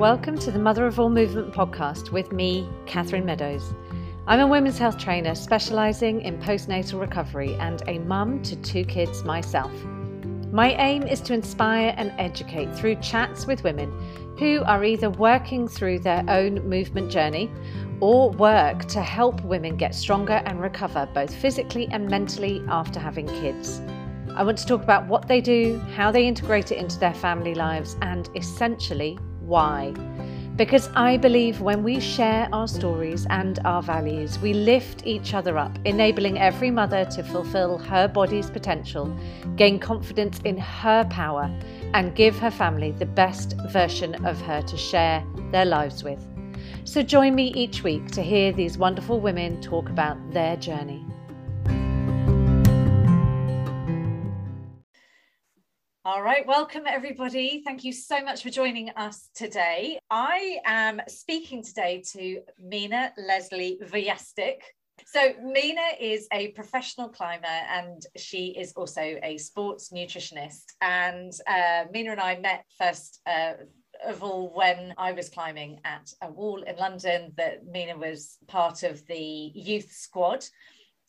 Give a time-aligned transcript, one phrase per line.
[0.00, 3.74] Welcome to the Mother of All Movement podcast with me, Catherine Meadows.
[4.26, 9.24] I'm a women's health trainer specialising in postnatal recovery and a mum to two kids
[9.24, 9.70] myself.
[10.52, 13.92] My aim is to inspire and educate through chats with women
[14.38, 17.50] who are either working through their own movement journey
[18.00, 23.26] or work to help women get stronger and recover both physically and mentally after having
[23.26, 23.82] kids.
[24.34, 27.54] I want to talk about what they do, how they integrate it into their family
[27.54, 29.18] lives, and essentially
[29.50, 29.92] why.
[30.56, 35.58] Because I believe when we share our stories and our values, we lift each other
[35.58, 39.14] up, enabling every mother to fulfill her body's potential,
[39.56, 41.50] gain confidence in her power,
[41.94, 46.24] and give her family the best version of her to share their lives with.
[46.84, 51.09] So join me each week to hear these wonderful women talk about their journey.
[56.02, 57.60] All right, welcome everybody.
[57.62, 59.98] Thank you so much for joining us today.
[60.08, 64.60] I am speaking today to Mina Leslie Wujastyk.
[65.04, 70.64] So, Mina is a professional climber and she is also a sports nutritionist.
[70.80, 73.20] And uh, Mina and I met first.
[73.26, 73.52] Uh,
[74.06, 78.82] of all when I was climbing at a wall in London that Mina was part
[78.82, 80.42] of the youth squad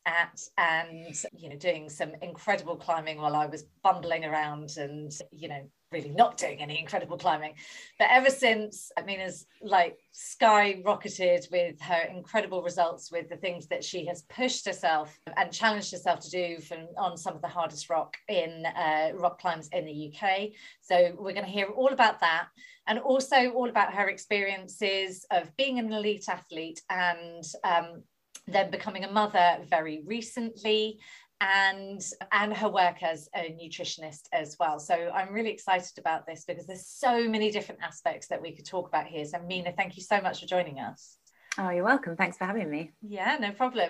[0.05, 5.47] at and you know doing some incredible climbing while I was bumbling around and you
[5.47, 7.53] know really not doing any incredible climbing.
[7.99, 13.83] But ever since Mina has like skyrocketed with her incredible results with the things that
[13.83, 17.89] she has pushed herself and challenged herself to do from on some of the hardest
[17.89, 20.49] rock in uh, rock climbs in the UK
[20.81, 22.47] so we're going to hear all about that
[22.87, 28.03] and also all about her experiences of being an elite athlete and um,
[28.51, 30.99] then becoming a mother very recently
[31.41, 34.79] and and her work as a nutritionist as well.
[34.79, 38.65] So i'm really excited about this because there's so many different aspects that we could
[38.65, 39.25] talk about here.
[39.25, 41.17] So mina thank you so much for joining us
[41.57, 42.15] Oh, you're welcome.
[42.15, 42.91] Thanks for having me.
[43.01, 43.89] Yeah, no problem.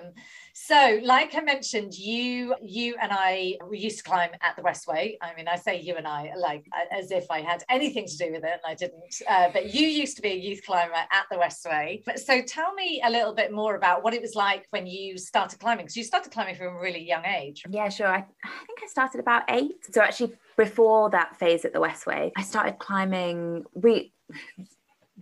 [0.53, 5.15] So, like I mentioned, you you and I we used to climb at the Westway.
[5.21, 8.31] I mean, I say you and I like as if I had anything to do
[8.31, 9.03] with it, and I didn't.
[9.29, 12.01] Uh, but you used to be a youth climber at the Westway.
[12.03, 15.19] But so, tell me a little bit more about what it was like when you
[15.19, 17.63] started climbing, because you started climbing from a really young age.
[17.69, 18.07] Yeah, sure.
[18.07, 19.85] I, I think I started about eight.
[19.91, 23.65] So actually, before that phase at the Westway, I started climbing.
[23.75, 24.13] We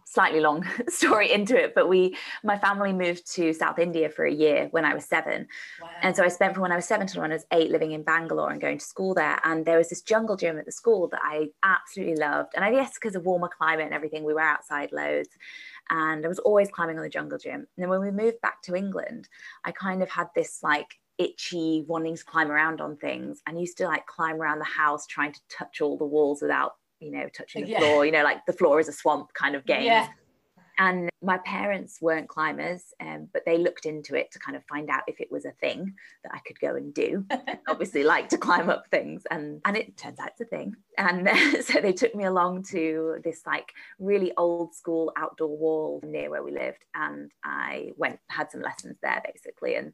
[0.10, 4.34] slightly long story into it, but we, my family moved to South India for a
[4.34, 5.48] year when I was seven.
[5.82, 5.90] Wow.
[6.02, 7.92] And so I spent from when I was seven to when I was eight living
[7.92, 9.40] in Bangalore and going to school there.
[9.44, 12.54] And there was this jungle gym at the school that I absolutely loved.
[12.56, 15.30] And I guess because of warmer climate and everything, we were outside loads.
[15.92, 17.54] And I was always climbing on the jungle gym.
[17.54, 19.30] And then when we moved back to England,
[19.64, 20.88] I kind of had this like
[21.20, 25.06] itchy wanting to climb around on things and used to like climb around the house
[25.06, 27.80] trying to touch all the walls without you know, touching the yeah.
[27.80, 29.84] floor, you know, like the floor is a swamp kind of game.
[29.84, 30.08] Yeah.
[30.78, 34.90] And my parents weren't climbers, um, but they looked into it to kind of find
[34.90, 35.94] out if it was a thing
[36.24, 37.26] that I could go and do.
[37.68, 40.78] Obviously, like to climb up things, and and it turns out it's a thing.
[40.98, 41.30] And
[41.66, 46.44] so they took me along to this like really old school outdoor wall near where
[46.44, 49.92] we lived, and I went had some lessons there basically, and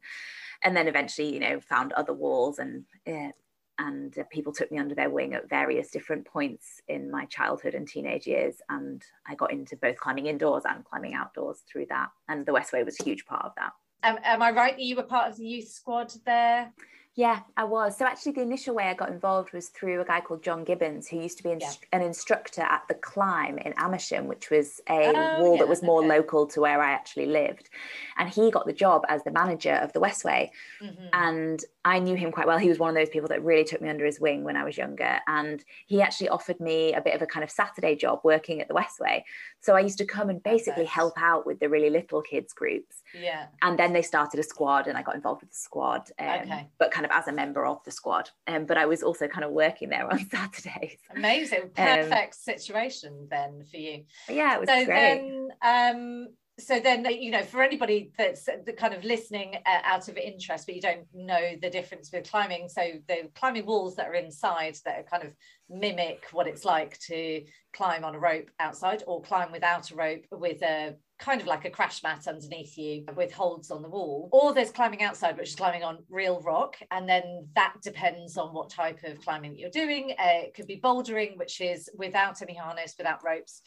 [0.62, 3.32] and then eventually, you know, found other walls and uh,
[3.78, 7.74] and uh, people took me under their wing at various different points in my childhood
[7.74, 12.08] and teenage years and i got into both climbing indoors and climbing outdoors through that
[12.28, 13.72] and the westway was a huge part of that.
[14.02, 16.72] Am i right that you were part of the youth squad there
[17.16, 17.96] yeah, I was.
[17.96, 21.08] So actually, the initial way I got involved was through a guy called John Gibbons,
[21.08, 21.72] who used to be yeah.
[21.92, 25.82] an instructor at the Climb in Amersham, which was a oh, wall yeah, that was
[25.82, 26.08] more okay.
[26.08, 27.70] local to where I actually lived.
[28.18, 30.50] And he got the job as the manager of the Westway.
[30.82, 31.06] Mm-hmm.
[31.14, 32.58] And I knew him quite well.
[32.58, 34.64] He was one of those people that really took me under his wing when I
[34.64, 35.18] was younger.
[35.26, 38.68] And he actually offered me a bit of a kind of Saturday job working at
[38.68, 39.22] the Westway.
[39.60, 43.02] So I used to come and basically help out with the really little kids groups.
[43.18, 43.46] Yeah.
[43.62, 46.10] And then they started a squad and I got involved with the squad.
[46.18, 46.68] Um, okay.
[46.78, 48.30] But kind of as a member of the squad.
[48.46, 50.98] Um, but I was also kind of working there on Saturdays.
[51.14, 51.62] Amazing.
[51.62, 54.04] Um, Perfect um, situation then for you.
[54.28, 54.88] Yeah, it was so great.
[54.88, 60.08] Then, um, so then you know for anybody that's the kind of listening uh, out
[60.08, 64.06] of interest but you don't know the difference with climbing so the climbing walls that
[64.06, 65.32] are inside that are kind of
[65.68, 67.42] mimic what it's like to
[67.74, 71.64] climb on a rope outside or climb without a rope with a kind of like
[71.64, 74.28] a crash mat underneath you with holds on the wall.
[74.32, 78.52] Or there's climbing outside which is climbing on real rock and then that depends on
[78.52, 80.12] what type of climbing that you're doing.
[80.18, 83.62] Uh, it could be bouldering which is without any harness without ropes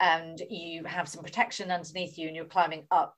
[0.00, 3.16] and you have some protection underneath you and you're climbing up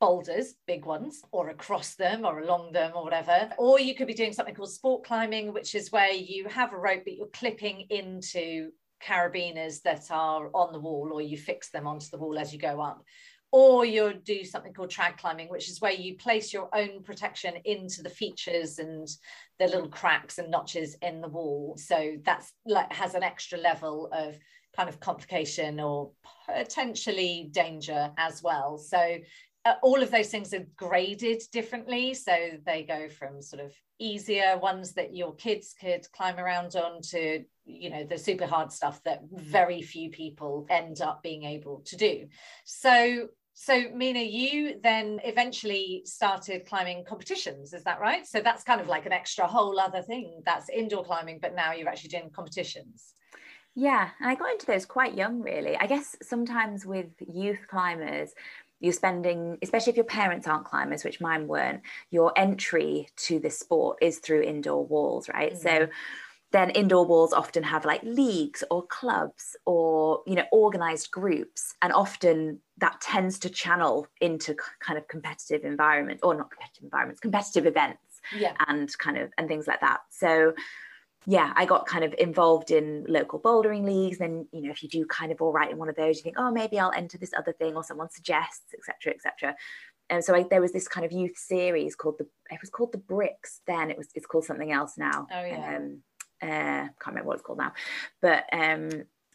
[0.00, 3.50] boulders, big ones, or across them or along them or whatever.
[3.58, 6.78] Or you could be doing something called sport climbing, which is where you have a
[6.78, 8.70] rope but you're clipping into
[9.04, 12.58] carabiners that are on the wall or you fix them onto the wall as you
[12.58, 13.04] go up
[13.50, 17.54] or you'll do something called trad climbing which is where you place your own protection
[17.64, 19.08] into the features and
[19.58, 24.08] the little cracks and notches in the wall so that's like has an extra level
[24.12, 24.36] of
[24.78, 26.12] kind of complication or
[26.46, 28.78] potentially danger as well.
[28.78, 29.18] So
[29.64, 32.14] uh, all of those things are graded differently.
[32.14, 32.32] So
[32.64, 37.42] they go from sort of easier ones that your kids could climb around on to
[37.64, 41.96] you know the super hard stuff that very few people end up being able to
[41.96, 42.28] do.
[42.64, 48.24] So so mina you then eventually started climbing competitions is that right?
[48.24, 51.72] So that's kind of like an extra whole other thing that's indoor climbing but now
[51.72, 53.14] you're actually doing competitions
[53.78, 58.34] yeah and i got into those quite young really i guess sometimes with youth climbers
[58.80, 63.58] you're spending, especially if your parents aren't climbers, which mine weren't, your entry to this
[63.58, 65.52] sport is through indoor walls, right?
[65.52, 65.68] Mm-hmm.
[65.68, 65.88] So
[66.50, 71.92] then indoor walls often have like leagues or clubs or you know organized groups and
[71.92, 77.66] often that tends to channel into kind of competitive environment or not competitive environments competitive
[77.66, 78.54] events yeah.
[78.66, 80.54] and kind of and things like that so
[81.26, 84.18] yeah, I got kind of involved in local bouldering leagues.
[84.18, 86.22] Then, you know, if you do kind of all right in one of those, you
[86.22, 89.56] think, oh, maybe I'll enter this other thing, or someone suggests, etc., etc.
[90.10, 92.92] And so I, there was this kind of youth series called the it was called
[92.92, 93.60] the Bricks.
[93.66, 95.26] Then it was it's called something else now.
[95.30, 95.76] Oh yeah.
[95.76, 96.02] Um,
[96.40, 97.72] uh, can't remember what it's called now,
[98.22, 98.88] but um,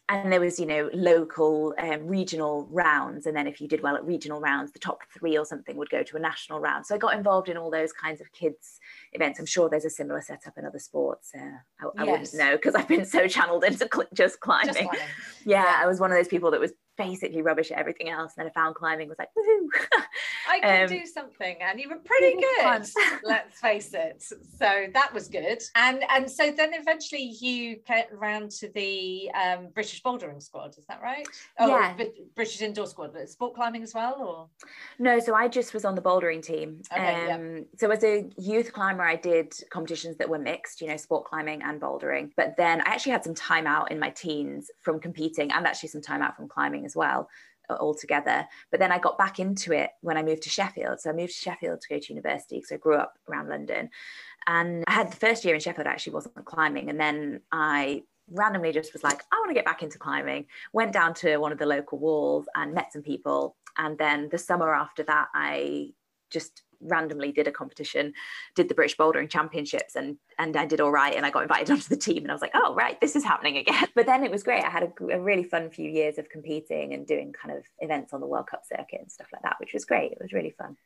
[0.08, 3.26] and there was you know local um, regional rounds.
[3.26, 5.90] And then if you did well at regional rounds the top three or something would
[5.90, 6.86] go to a national round.
[6.86, 8.80] So i got involved in all those kinds of kids
[9.12, 9.38] events.
[9.38, 11.38] I'm sure there's a similar setup in other sports uh,
[11.80, 12.32] I, I yes.
[12.32, 14.80] wouldn't know because i've been so channeled into cl- just climbing, just.
[15.44, 18.32] Yeah, yeah, i was one of those people that was basically rubbish at everything else.
[18.36, 19.66] And then I found climbing was like, woohoo.
[20.48, 21.56] I can um, do something.
[21.60, 22.86] And you were pretty good,
[23.24, 24.22] let's face it.
[24.22, 25.62] So that was good.
[25.74, 30.84] And and so then eventually you came around to the um, British bouldering squad, is
[30.88, 31.26] that right?
[31.58, 31.96] Oh, yeah.
[32.34, 34.68] British indoor squad, but sport climbing as well, or?
[34.98, 36.82] No, so I just was on the bouldering team.
[36.92, 37.62] Okay, um, yeah.
[37.76, 41.62] So as a youth climber, I did competitions that were mixed, you know, sport climbing
[41.62, 42.30] and bouldering.
[42.36, 45.88] But then I actually had some time out in my teens from competing and actually
[45.88, 47.28] some time out from climbing as well
[47.70, 48.46] uh, altogether.
[48.70, 51.00] But then I got back into it when I moved to Sheffield.
[51.00, 53.90] So I moved to Sheffield to go to university because I grew up around London.
[54.46, 56.90] And I had the first year in Sheffield actually wasn't climbing.
[56.90, 60.46] And then I randomly just was like, I want to get back into climbing.
[60.72, 63.56] Went down to one of the local walls and met some people.
[63.78, 65.90] And then the summer after that, I
[66.30, 68.12] just randomly did a competition,
[68.54, 71.70] did the British Bouldering Championships, and and I did all right, and I got invited
[71.72, 73.86] onto the team, and I was like, oh right, this is happening again.
[73.94, 74.64] But then it was great.
[74.64, 78.12] I had a, a really fun few years of competing and doing kind of events
[78.12, 80.12] on the World Cup circuit and stuff like that, which was great.
[80.12, 80.76] It was really fun.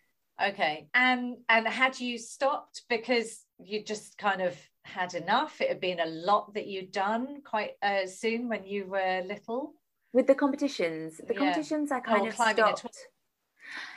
[0.42, 5.60] Okay, and and had you stopped because you just kind of had enough?
[5.60, 9.74] It had been a lot that you'd done quite uh, soon when you were little.
[10.12, 11.40] With the competitions, the yeah.
[11.40, 12.84] competitions I kind oh, of stopped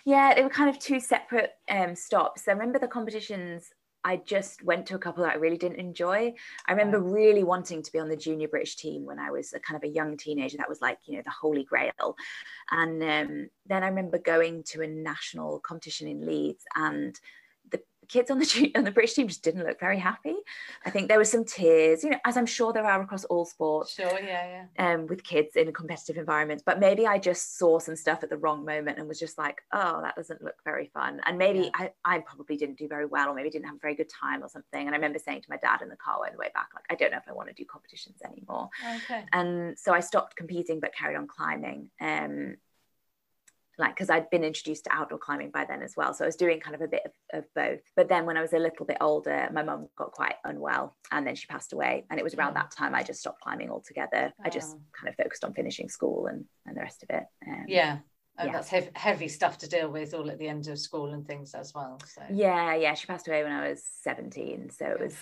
[0.06, 2.48] yeah, they were kind of two separate um, stops.
[2.48, 3.72] I remember the competitions.
[4.04, 6.34] I just went to a couple that I really didn't enjoy.
[6.68, 9.60] I remember really wanting to be on the junior British team when I was a
[9.60, 10.58] kind of a young teenager.
[10.58, 12.16] That was like, you know, the holy grail.
[12.72, 17.20] And um, then I remember going to a national competition in Leeds and
[18.12, 20.36] kids on the on the British team just didn't look very happy.
[20.86, 23.46] I think there were some tears, you know, as I'm sure there are across all
[23.46, 23.94] sports.
[23.94, 24.94] Sure, yeah, yeah.
[24.94, 28.30] Um, with kids in a competitive environment, but maybe I just saw some stuff at
[28.30, 31.22] the wrong moment and was just like, oh, that doesn't look very fun.
[31.26, 31.90] And maybe yeah.
[32.06, 34.44] I, I probably didn't do very well, or maybe didn't have a very good time
[34.44, 34.86] or something.
[34.86, 36.86] And I remember saying to my dad in the car on the way back, like,
[36.90, 38.70] I don't know if I want to do competitions anymore.
[39.06, 39.24] Okay.
[39.32, 41.90] And so I stopped competing, but carried on climbing.
[42.00, 42.58] Um,
[43.78, 46.14] like because I'd been introduced to outdoor climbing by then as well.
[46.14, 47.82] So I was doing kind of a bit of, of both.
[47.96, 51.26] But then when I was a little bit older, my mum got quite unwell and
[51.26, 52.06] then she passed away.
[52.10, 54.34] And it was around that time I just stopped climbing altogether.
[54.40, 54.44] Oh.
[54.46, 57.24] I just kind of focused on finishing school and, and the rest of it.
[57.48, 58.00] Um, yeah.
[58.40, 58.54] Oh, yeah.
[58.54, 61.54] that's heavy, heavy stuff to deal with all at the end of school and things
[61.54, 62.00] as well.
[62.06, 62.94] So yeah, yeah.
[62.94, 64.70] She passed away when I was 17.
[64.72, 65.16] So it was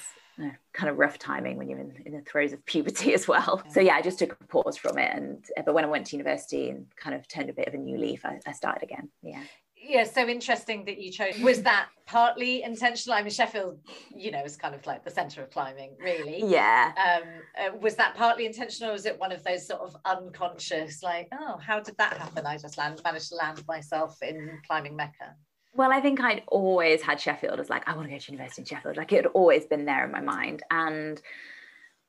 [0.74, 3.62] kind of rough timing when you're in, in the throes of puberty as well.
[3.66, 3.72] Yeah.
[3.72, 5.12] So yeah, I just took a pause from it.
[5.13, 7.78] And but when I went to university and kind of turned a bit of a
[7.78, 9.10] new leaf, I, I started again.
[9.22, 9.44] Yeah.
[9.89, 11.39] Yeah, so interesting that you chose.
[11.39, 13.17] Was that partly intentional?
[13.17, 13.79] I mean, Sheffield,
[14.15, 16.43] you know, is kind of like the centre of climbing, really.
[16.46, 16.91] Yeah.
[16.96, 17.24] Um,
[17.60, 21.27] uh, was that partly intentional, or was it one of those sort of unconscious, like,
[21.31, 22.46] oh, how did that happen?
[22.46, 25.34] I just land, managed to land myself in climbing Mecca.
[25.74, 28.62] Well, I think I'd always had Sheffield as like, I want to go to university
[28.62, 28.96] in Sheffield.
[28.96, 30.62] Like it had always been there in my mind.
[30.69, 31.19] And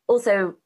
[0.07, 0.57] also,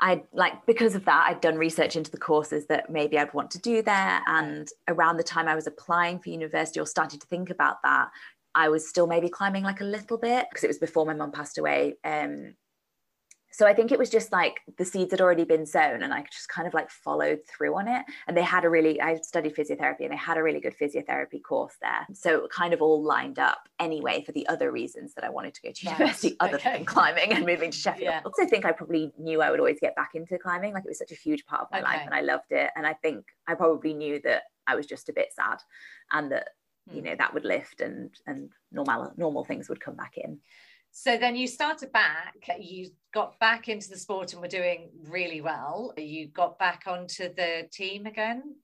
[0.00, 3.50] I like because of that, I'd done research into the courses that maybe I'd want
[3.52, 4.20] to do there.
[4.26, 8.10] And around the time I was applying for university or starting to think about that,
[8.54, 11.32] I was still maybe climbing like a little bit because it was before my mum
[11.32, 11.94] passed away.
[12.04, 12.54] Um,
[13.56, 16.24] so I think it was just like the seeds had already been sown and I
[16.28, 18.04] just kind of like followed through on it.
[18.26, 21.40] And they had a really, I studied physiotherapy and they had a really good physiotherapy
[21.40, 22.04] course there.
[22.14, 25.54] So it kind of all lined up anyway for the other reasons that I wanted
[25.54, 25.98] to go to right.
[26.00, 26.72] university other okay.
[26.72, 28.06] than climbing and moving to Sheffield.
[28.06, 28.22] Yeah.
[28.24, 30.74] I also think I probably knew I would always get back into climbing.
[30.74, 31.86] Like it was such a huge part of my okay.
[31.86, 32.70] life and I loved it.
[32.74, 35.58] And I think I probably knew that I was just a bit sad
[36.10, 36.48] and that,
[36.90, 37.06] you hmm.
[37.06, 40.40] know, that would lift and, and normal, normal things would come back in.
[40.96, 45.40] So then you started back, you got back into the sport and were doing really
[45.40, 45.92] well.
[45.96, 48.54] You got back onto the team again.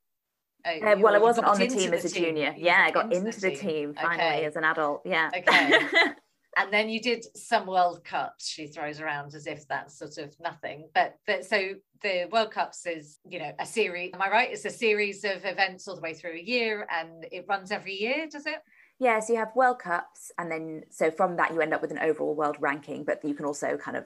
[0.65, 2.27] Uh, uh, well, I wasn't on the team as a team.
[2.27, 2.55] junior.
[2.57, 4.45] You yeah, I got into, into the, team, team finally okay.
[4.45, 5.03] as an adult.
[5.05, 5.29] Yeah.
[5.37, 5.81] Okay.
[6.57, 8.49] and then you did some World Cups.
[8.49, 10.89] She throws around as if that's sort of nothing.
[10.95, 14.13] But, but so the World Cups is, you know, a series.
[14.15, 14.53] Am I right?
[14.53, 18.01] It's a series of events all the way through a year, and it runs every
[18.01, 18.63] year, does it?
[19.01, 21.91] Yeah, so you have World Cups, and then so from that you end up with
[21.91, 24.05] an overall world ranking, but you can also kind of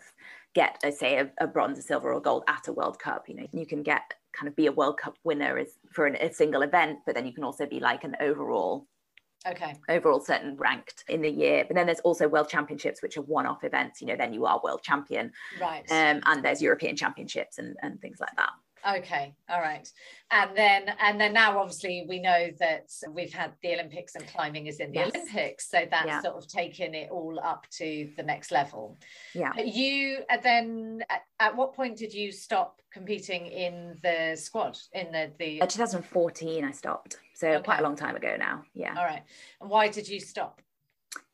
[0.55, 3.29] get, uh, say, a, a, bronze, a silver, or gold at a World Cup.
[3.29, 6.15] You know, you can get kind of be a World Cup winner as for an,
[6.15, 8.87] a single event, but then you can also be like an overall.
[9.49, 9.75] Okay.
[9.89, 13.65] Overall, certain ranked in the year, but then there's also World Championships, which are one-off
[13.65, 14.01] events.
[14.01, 15.33] You know, then you are world champion.
[15.61, 15.85] Right.
[15.91, 18.51] Um, and there's European Championships and and things like that.
[18.87, 19.89] Okay, all right.
[20.31, 24.67] And then and then now obviously we know that we've had the Olympics and climbing
[24.67, 25.13] is in the yes.
[25.15, 25.71] Olympics.
[25.71, 26.21] So that's yeah.
[26.21, 28.99] sort of taken it all up to the next level.
[29.35, 29.53] Yeah.
[29.57, 35.13] You and then at, at what point did you stop competing in the squad in
[35.13, 37.17] the the uh, 2014 I stopped.
[37.35, 37.63] So okay.
[37.63, 38.65] quite a long time ago now.
[38.75, 38.95] Yeah.
[38.97, 39.23] All right.
[39.61, 40.61] And why did you stop?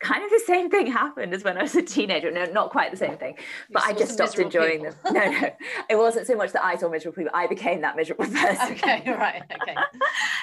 [0.00, 2.30] Kind of the same thing happened as when I was a teenager.
[2.30, 3.37] No, not quite the same thing,
[3.70, 4.94] but I just stopped enjoying them.
[5.10, 5.50] No, no,
[5.88, 7.32] it wasn't so much that I saw miserable people.
[7.34, 8.72] I became that miserable person.
[8.72, 9.42] Okay, right.
[9.62, 9.75] Okay.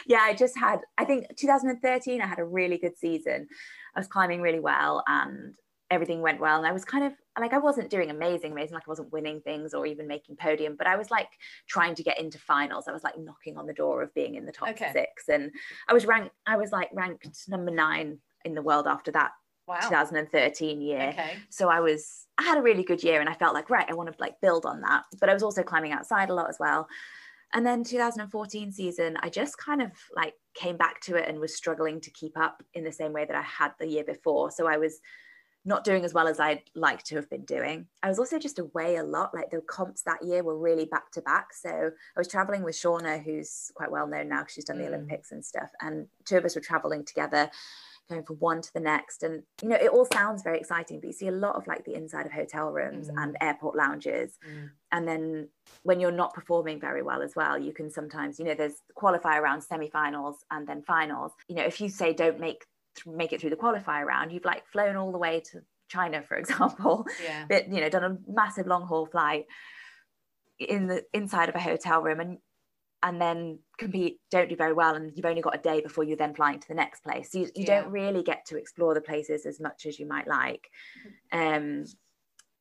[0.05, 0.79] yeah, I just had.
[0.97, 2.21] I think 2013.
[2.21, 3.47] I had a really good season.
[3.95, 5.55] I was climbing really well, and
[5.89, 6.57] everything went well.
[6.57, 8.73] And I was kind of like I wasn't doing amazing, amazing.
[8.73, 11.29] Like I wasn't winning things or even making podium, but I was like
[11.67, 12.87] trying to get into finals.
[12.87, 14.91] I was like knocking on the door of being in the top okay.
[14.91, 15.51] six, and
[15.87, 16.35] I was ranked.
[16.45, 19.31] I was like ranked number nine in the world after that
[19.67, 19.79] wow.
[19.81, 21.09] 2013 year.
[21.09, 21.37] Okay.
[21.49, 23.93] So I was I had a really good year and I felt like right, I
[23.93, 25.03] want to like build on that.
[25.19, 26.87] But I was also climbing outside a lot as well.
[27.53, 31.55] And then 2014 season, I just kind of like came back to it and was
[31.55, 34.51] struggling to keep up in the same way that I had the year before.
[34.51, 34.99] So I was
[35.63, 37.87] not doing as well as I'd like to have been doing.
[38.03, 39.33] I was also just away a lot.
[39.33, 41.53] Like the comps that year were really back to back.
[41.53, 44.85] So I was traveling with Shauna, who's quite well known now because she's done the
[44.85, 44.89] mm.
[44.89, 45.69] Olympics and stuff.
[45.81, 47.49] And two of us were traveling together
[48.09, 49.23] going from one to the next.
[49.23, 51.85] And you know it all sounds very exciting but you see a lot of like
[51.85, 53.21] the inside of hotel rooms mm.
[53.21, 54.37] and airport lounges.
[54.47, 54.69] Mm.
[54.91, 55.49] and then
[55.83, 59.41] when you're not performing very well as well you can sometimes you know there's qualifier
[59.41, 61.31] rounds semi-finals and then finals.
[61.47, 62.65] You know if you say don't make
[63.05, 66.35] make it through the qualifier round you've like flown all the way to china for
[66.43, 67.05] example.
[67.23, 67.45] Yeah.
[67.47, 69.45] But you know done a massive long haul flight
[70.59, 72.37] in the inside of a hotel room and
[73.07, 76.17] and then compete don't do very well and you've only got a day before you're
[76.17, 77.31] then flying to the next place.
[77.31, 77.81] So you, you yeah.
[77.81, 80.67] don't really get to explore the places as much as you might like.
[81.31, 81.85] Um,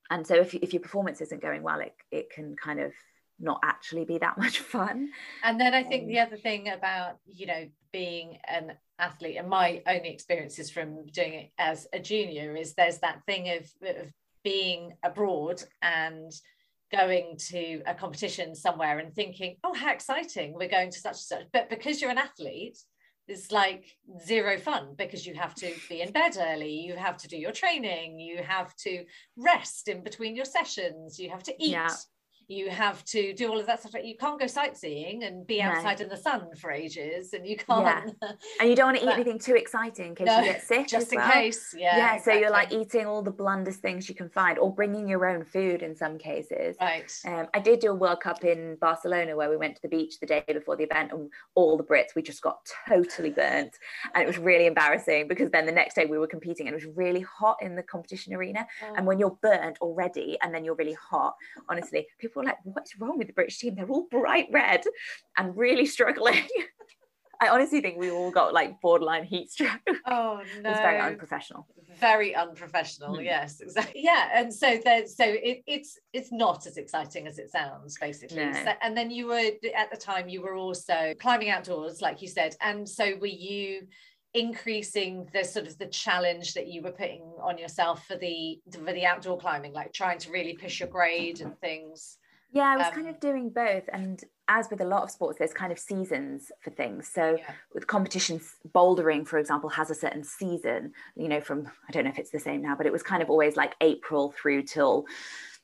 [0.08, 2.92] and so if, if your performance isn't going well it, it can kind of
[3.40, 5.10] not actually be that much fun.
[5.42, 9.48] And then i think um, the other thing about you know being an athlete and
[9.48, 14.12] my only experiences from doing it as a junior is there's that thing of, of
[14.44, 16.32] being abroad and
[16.92, 21.18] going to a competition somewhere and thinking, oh, how exciting, we're going to such and
[21.18, 21.44] such.
[21.52, 22.78] But because you're an athlete,
[23.28, 23.84] it's like
[24.24, 27.52] zero fun because you have to be in bed early, you have to do your
[27.52, 29.04] training, you have to
[29.36, 31.70] rest in between your sessions, you have to eat.
[31.70, 31.90] Yeah
[32.48, 33.94] you have to do all of that stuff.
[34.04, 36.04] You can't go sightseeing and be outside no.
[36.04, 38.14] in the sun for ages, and you can't.
[38.22, 38.32] Yeah.
[38.60, 40.86] and you don't want to eat anything too exciting in case no, you get sick.
[40.86, 41.32] Just in well.
[41.32, 41.96] case, yeah.
[41.96, 42.32] Yeah, exactly.
[42.32, 45.44] so you're like eating all the blandest things you can find, or bringing your own
[45.44, 46.76] food in some cases.
[46.80, 47.12] Right.
[47.26, 50.20] Um, I did do a World Cup in Barcelona where we went to the beach
[50.20, 53.72] the day before the event, and all the Brits we just got totally burnt,
[54.14, 56.86] and it was really embarrassing because then the next day we were competing and it
[56.86, 58.94] was really hot in the competition arena, oh.
[58.96, 61.34] and when you're burnt already and then you're really hot,
[61.68, 63.74] honestly, people people were like, what's wrong with the British team?
[63.74, 64.84] They're all bright red
[65.36, 66.42] and really struggling.
[67.38, 69.80] I honestly think we all got like borderline heat stroke.
[70.08, 70.70] Oh no.
[70.70, 71.66] It's very unprofessional.
[71.98, 73.24] Very unprofessional, mm.
[73.24, 74.02] yes, exactly.
[74.02, 74.30] Yeah.
[74.32, 78.36] And so there, so it, it's it's not as exciting as it sounds, basically.
[78.36, 78.52] No.
[78.52, 82.28] So, and then you were at the time you were also climbing outdoors, like you
[82.28, 82.54] said.
[82.60, 83.88] And so were you
[84.32, 88.92] increasing the sort of the challenge that you were putting on yourself for the for
[88.92, 92.18] the outdoor climbing like trying to really push your grade and things
[92.52, 95.38] yeah i was um, kind of doing both and as with a lot of sports
[95.38, 97.08] there's kind of seasons for things.
[97.08, 97.54] So yeah.
[97.74, 102.10] with competitions bouldering for example has a certain season you know from i don't know
[102.10, 105.06] if it's the same now but it was kind of always like april through till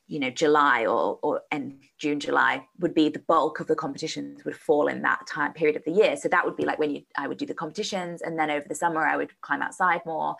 [0.07, 4.43] you know july or or and june july would be the bulk of the competitions
[4.43, 6.17] would fall in that time period of the year.
[6.17, 8.67] So that would be like when you i would do the competitions and then over
[8.67, 10.35] the summer i would climb outside more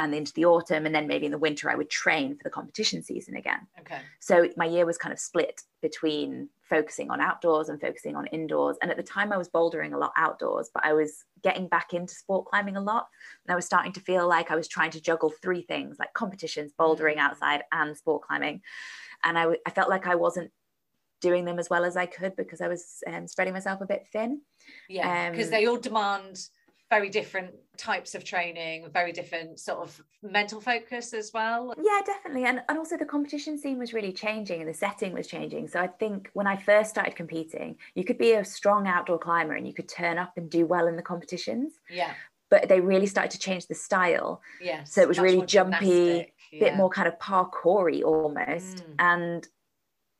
[0.00, 2.50] and into the autumn and then maybe in the winter i would train for the
[2.50, 3.66] competition season again.
[3.80, 3.98] Okay.
[4.18, 8.76] So my year was kind of split between focusing on outdoors and focusing on indoors.
[8.80, 11.92] And at the time i was bouldering a lot outdoors but i was getting back
[11.92, 13.08] into sport climbing a lot.
[13.46, 16.12] And i was starting to feel like i was trying to juggle three things like
[16.14, 17.26] competitions bouldering mm.
[17.26, 18.62] outside and sport climbing.
[19.22, 20.50] And I, I felt like i wasn't
[21.20, 24.06] doing them as well as i could because i was um, spreading myself a bit
[24.10, 24.40] thin.
[24.88, 26.48] Yeah because um, they all demand
[26.90, 31.72] very different types of training, very different sort of mental focus as well.
[31.80, 32.44] Yeah, definitely.
[32.44, 35.68] And, and also the competition scene was really changing and the setting was changing.
[35.68, 39.54] So I think when I first started competing, you could be a strong outdoor climber
[39.54, 41.74] and you could turn up and do well in the competitions.
[41.88, 42.12] Yeah.
[42.50, 44.42] But they really started to change the style.
[44.60, 44.82] Yeah.
[44.82, 46.58] So it was really jumpy, yeah.
[46.58, 48.78] bit more kind of parkoury almost.
[48.78, 48.94] Mm.
[48.98, 49.48] And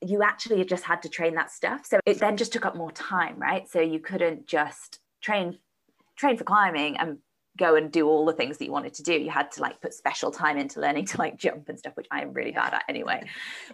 [0.00, 1.84] you actually just had to train that stuff.
[1.84, 3.68] So it then just took up more time, right?
[3.68, 5.58] So you couldn't just train
[6.20, 7.18] train for climbing and
[7.58, 9.12] go and do all the things that you wanted to do.
[9.12, 12.06] You had to like put special time into learning to like jump and stuff, which
[12.10, 13.22] I am really bad at anyway.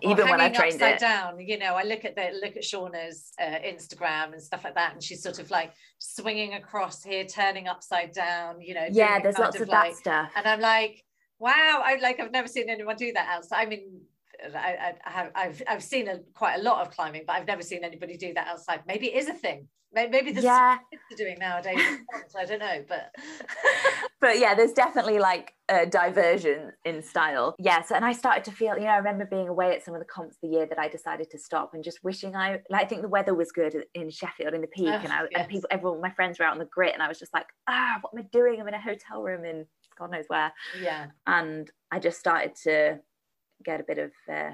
[0.02, 1.00] Even when I trained upside it.
[1.00, 4.74] down, you know, I look at the look at Shauna's uh, Instagram and stuff like
[4.74, 8.60] that, and she's sort of like swinging across here, turning upside down.
[8.60, 11.04] You know, yeah, there's lots of, of like, that stuff, and I'm like,
[11.38, 14.00] wow, I like I've never seen anyone do that else I mean.
[14.54, 17.62] I, I have I've I've seen a, quite a lot of climbing, but I've never
[17.62, 18.80] seen anybody do that outside.
[18.86, 19.68] Maybe it is a thing.
[19.92, 20.78] Maybe the yeah.
[20.90, 21.80] kids are doing nowadays.
[22.38, 23.14] I don't know, but
[24.20, 27.54] but yeah, there's definitely like a diversion in style.
[27.58, 30.00] Yes, and I started to feel, you know, I remember being away at some of
[30.00, 32.84] the comps the year that I decided to stop and just wishing I, like, I
[32.84, 35.28] think the weather was good in Sheffield in the peak, oh, and I yes.
[35.34, 37.46] and people, everyone, my friends were out on the grit, and I was just like,
[37.66, 38.60] ah, what am I doing?
[38.60, 39.64] I'm in a hotel room in
[39.98, 40.52] God knows where.
[40.82, 42.98] Yeah, and I just started to
[43.64, 44.50] get a bit of, uh,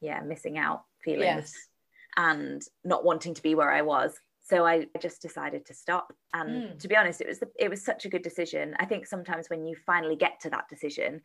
[0.00, 1.24] yeah, missing out feelings.
[1.24, 1.54] Yes.
[2.16, 6.12] And not wanting to be where I was so I just decided to stop.
[6.34, 6.78] And mm.
[6.78, 8.74] to be honest, it was the, it was such a good decision.
[8.78, 11.22] I think sometimes when you finally get to that decision,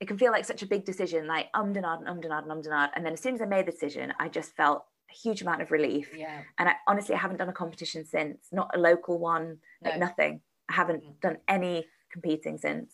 [0.00, 2.32] it can feel like such a big decision, like um and and um and and
[2.32, 5.14] um and And then as soon as I made the decision, I just felt a
[5.14, 6.10] huge amount of relief.
[6.16, 6.42] Yeah.
[6.58, 9.90] And I honestly I haven't done a competition since, not a local one, no.
[9.90, 10.40] like nothing.
[10.68, 11.20] I haven't mm.
[11.20, 12.92] done any competing since.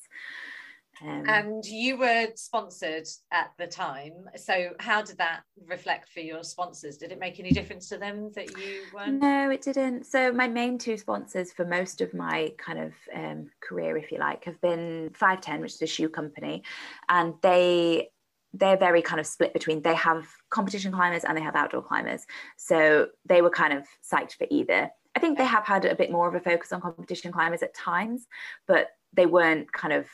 [1.00, 4.12] Um, and you were sponsored at the time.
[4.37, 6.96] So, how did that reflect for your sponsors?
[6.96, 9.20] Did it make any difference to them that you weren't?
[9.20, 10.05] No, it didn't.
[10.05, 14.18] So, my main two sponsors for most of my kind of um, career, if you
[14.18, 16.62] like, have been 510, which is a shoe company,
[17.09, 18.11] and they
[18.55, 22.26] they're very kind of split between they have competition climbers and they have outdoor climbers.
[22.59, 24.90] So they were kind of psyched for either.
[25.16, 27.74] I think they have had a bit more of a focus on competition climbers at
[27.74, 28.26] times,
[28.66, 30.07] but they weren't kind of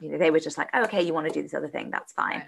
[0.00, 1.90] you know they were just like oh, okay you want to do this other thing
[1.90, 2.46] that's fine right.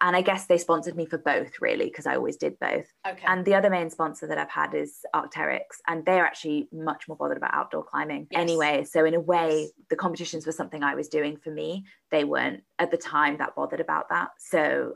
[0.00, 3.24] and i guess they sponsored me for both really because i always did both okay.
[3.26, 7.16] and the other main sponsor that i've had is Arc'teryx and they're actually much more
[7.16, 8.40] bothered about outdoor climbing yes.
[8.40, 9.70] anyway so in a way yes.
[9.90, 13.54] the competitions were something i was doing for me they weren't at the time that
[13.54, 14.94] bothered about that so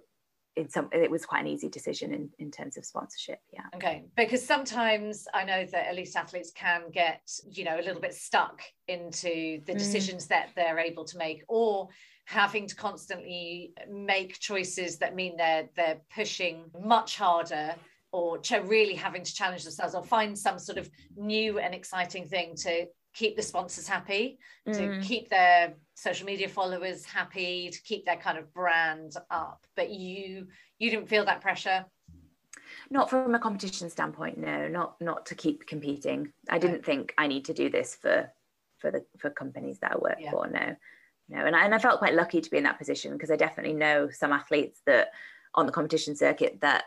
[0.58, 4.04] in some it was quite an easy decision in, in terms of sponsorship yeah okay
[4.16, 8.60] because sometimes i know that elite athletes can get you know a little bit stuck
[8.88, 9.78] into the mm.
[9.78, 10.28] decisions mm.
[10.28, 11.88] that they're able to make or
[12.24, 17.74] having to constantly make choices that mean they're they're pushing much harder
[18.10, 22.54] or really having to challenge themselves or find some sort of new and exciting thing
[22.56, 22.86] to
[23.18, 24.76] keep the sponsors happy, mm.
[24.76, 29.66] to keep their social media followers happy, to keep their kind of brand up.
[29.74, 30.46] But you
[30.78, 31.84] you didn't feel that pressure.
[32.90, 34.68] Not from a competition standpoint, no.
[34.68, 36.32] Not not to keep competing.
[36.48, 38.30] I didn't think I need to do this for
[38.78, 40.30] for the for companies that I work yeah.
[40.30, 40.46] for.
[40.46, 40.76] No,
[41.28, 41.44] no.
[41.44, 43.74] And I, and I felt quite lucky to be in that position because I definitely
[43.74, 45.08] know some athletes that
[45.54, 46.84] on the competition circuit that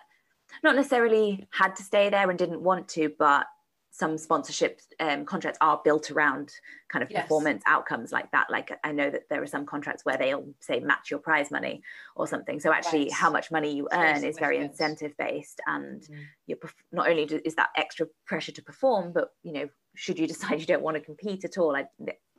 [0.64, 3.48] not necessarily had to stay there and didn't want to, but
[3.94, 6.54] some sponsorship um, contracts are built around
[6.90, 7.24] kind of yes.
[7.24, 8.50] performance outcomes like that.
[8.50, 11.84] Like I know that there are some contracts where they'll say match your prize money
[12.16, 12.62] or something.
[12.62, 13.14] So actually, right.
[13.14, 16.22] how much money you earn is very incentive based, and mm-hmm.
[16.48, 16.58] you're
[16.94, 20.66] not only is that extra pressure to perform, but you know, should you decide you
[20.66, 21.86] don't want to compete at all, I,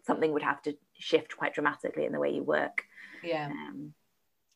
[0.06, 2.82] something would have to shift quite dramatically in the way you work.
[3.22, 3.46] Yeah.
[3.46, 3.92] Um,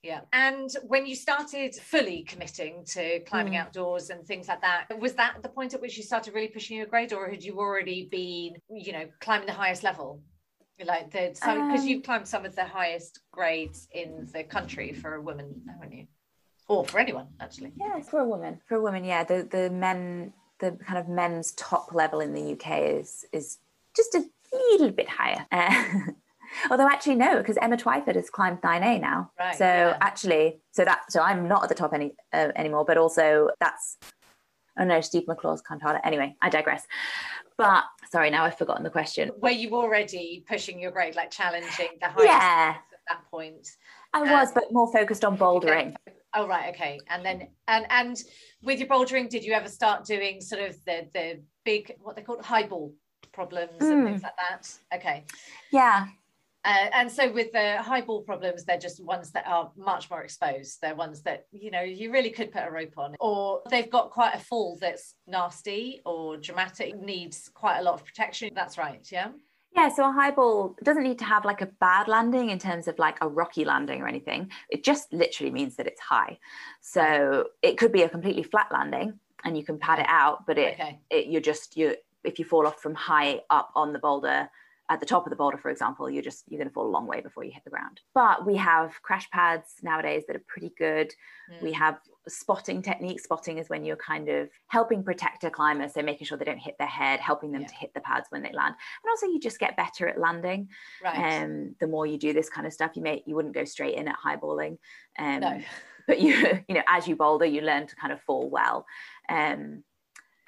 [0.03, 0.21] yeah.
[0.33, 3.61] And when you started fully committing to climbing mm.
[3.61, 6.77] outdoors and things like that, was that the point at which you started really pushing
[6.77, 10.23] your grade, or had you already been, you know, climbing the highest level?
[10.85, 15.15] Like the because um, you've climbed some of the highest grades in the country for
[15.15, 16.07] a woman, haven't you?
[16.69, 17.73] Or for anyone, actually.
[17.77, 18.61] Yeah, for a woman.
[18.67, 19.25] For a woman, yeah.
[19.25, 23.59] The the men the kind of men's top level in the UK is is
[23.97, 25.47] just a little bit higher.
[25.51, 26.13] Uh,
[26.71, 29.31] Although actually no, because Emma Twyford has climbed 9A now.
[29.39, 29.97] Right, so yeah.
[30.01, 33.99] actually, so that so I'm not at the top any uh, anymore, but also that's
[34.79, 36.01] oh no, Steve McClure's harder.
[36.05, 36.87] Anyway, I digress.
[37.59, 39.31] But sorry, now I've forgotten the question.
[39.39, 43.67] Were you already pushing your grade, like challenging the highest Yeah, at that point?
[44.13, 45.95] I was, but more focused on bouldering.
[46.35, 47.01] Oh right, okay.
[47.09, 48.23] And then and and
[48.63, 52.23] with your bouldering, did you ever start doing sort of the the big what they
[52.23, 52.95] call high ball
[53.33, 54.07] problems and Mm.
[54.07, 54.71] things like that?
[54.95, 55.25] Okay.
[55.73, 56.07] Yeah,
[56.67, 60.23] Uh, and so with the high ball problems, they're just ones that are much more
[60.23, 60.79] exposed.
[60.83, 64.11] They're ones that you know you really could put a rope on, or they've got
[64.11, 68.51] quite a fall that's nasty or dramatic, needs quite a lot of protection.
[68.53, 69.29] That's right, yeah.
[69.77, 72.89] Yeah, so a high ball doesn't need to have like a bad landing in terms
[72.89, 74.51] of like a rocky landing or anything.
[74.71, 76.39] It just literally means that it's high.
[76.81, 80.57] So it could be a completely flat landing and you can pad it out, but
[80.57, 80.99] it, Okay.
[81.11, 84.49] it you're just you if you fall off from high up on the boulder
[84.89, 86.89] at the top of the boulder, for example, you're just you're going to fall a
[86.89, 88.01] long way before you hit the ground.
[88.15, 91.13] But we have crash pads nowadays that are pretty good.
[91.61, 93.25] We have spotting techniques.
[93.25, 96.59] Spotting is when you're kind of helping protect a climber, so making sure they don't
[96.59, 97.69] hit their head, helping them Yeah.
[97.69, 100.69] to hit the pads when they land, and also you just get better at landing.
[101.03, 101.43] Right.
[101.43, 103.95] Um, the more you do this kind of stuff, you may you wouldn't go straight
[103.97, 104.79] in at highballing.
[105.19, 105.61] Um, no.
[106.07, 108.87] but you you know as you boulder you learn to kind of fall well
[109.29, 109.83] um,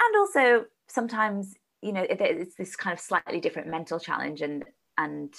[0.01, 4.65] and also sometimes you know it, it's this kind of slightly different mental challenge and
[4.97, 5.33] and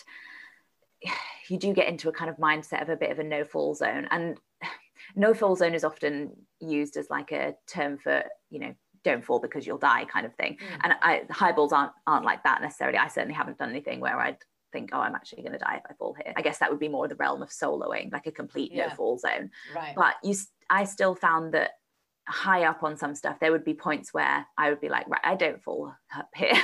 [1.50, 3.74] you do get into a kind of mindset of a bit of a no fall
[3.74, 4.38] zone and
[5.16, 8.74] no fall zone is often used as like a term for you know
[9.06, 10.80] don't fall because you'll die kind of thing Mm.
[10.84, 14.20] and I, high balls aren't aren't like that necessarily i certainly haven't done anything where
[14.20, 14.38] i'd
[14.74, 16.80] think oh i'm actually going to die if i fall here i guess that would
[16.82, 18.88] be more the realm of soloing like a complete Yeah.
[18.90, 19.96] no fall zone Right.
[19.96, 20.36] but you
[20.70, 21.72] i still found that
[22.30, 25.22] high up on some stuff there would be points where i would be like right
[25.24, 26.54] i don't fall up here.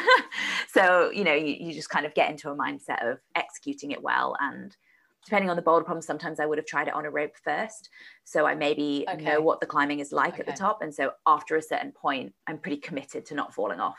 [0.67, 4.03] So you know you, you just kind of get into a mindset of executing it
[4.03, 4.35] well.
[4.41, 4.75] And
[5.23, 7.89] depending on the boulder problem sometimes i would have tried it on a rope first.
[8.25, 9.23] So i maybe Okay.
[9.23, 10.81] know what the climbing is like at the top.
[10.81, 13.97] And so after a certain point i'm pretty committed to not falling off.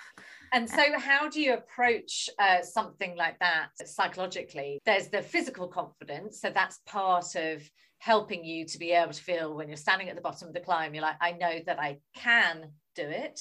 [0.52, 4.80] And so, how do you approach uh, something like that psychologically?
[4.86, 6.40] There's the physical confidence.
[6.40, 7.68] So, that's part of
[8.06, 10.60] helping you to be able to feel when you're standing at the bottom of the
[10.60, 13.40] climb, you're like, I know that I can do it.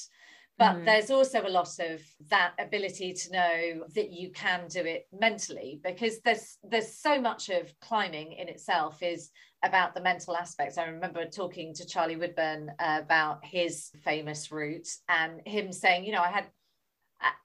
[0.57, 0.85] But Mhm.
[0.85, 5.81] there's also a lot of that ability to know that you can do it mentally
[5.83, 9.29] because there's there's so much of climbing in itself is
[9.61, 10.79] about the mental aspects.
[10.79, 16.13] I remember talking to Charlie Woodburn uh, about his famous route and him saying, you
[16.13, 16.47] know, I had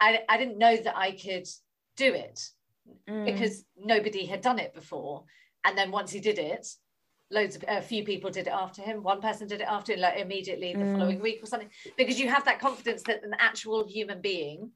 [0.00, 1.48] I, I didn't know that I could
[1.96, 2.40] do it
[3.09, 3.26] Mm.
[3.26, 5.24] because nobody had done it before.
[5.64, 6.66] And then once he did it,
[7.30, 9.02] loads of a few people did it after him.
[9.02, 10.92] One person did it after him, like immediately the Mm.
[10.98, 11.70] following week or something.
[11.96, 14.72] Because you have that confidence that an actual human being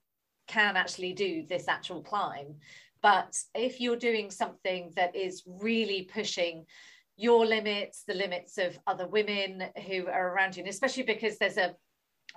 [0.47, 2.61] can actually do this actual climb.
[3.03, 6.67] But if you're doing something that is really pushing
[7.17, 11.59] your limits, the limits of other women who are around you, and especially because there's
[11.59, 11.77] a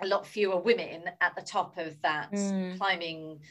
[0.00, 2.76] a lot fewer women at the top of that Mm.
[2.78, 3.42] climbing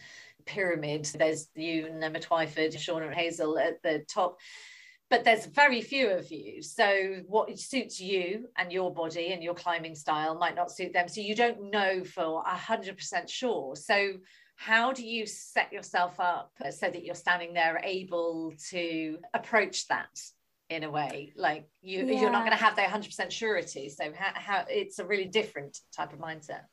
[0.46, 1.04] pyramid.
[1.04, 4.40] There's you and Emma Twyford, Shauna and Hazel at the top,
[5.10, 6.62] but there's very few of you.
[6.62, 11.08] So what suits you and your body and your climbing style might not suit them.
[11.08, 13.76] So you don't know for a hundred percent sure.
[13.76, 14.14] So
[14.58, 20.10] how do you set yourself up so that you're standing there able to approach that
[20.70, 24.32] in a way like you you're not going to have the 100% surety so how,
[24.34, 26.64] how it's a really different type of mindset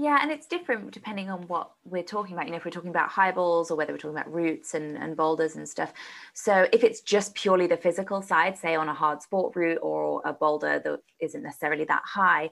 [0.00, 2.46] Yeah, and it's different depending on what we're talking about.
[2.46, 4.96] You know, if we're talking about high balls or whether we're talking about routes and,
[4.96, 5.92] and boulders and stuff.
[6.34, 10.22] So if it's just purely the physical side, say on a hard sport route or
[10.24, 12.48] a boulder that isn't necessarily that high,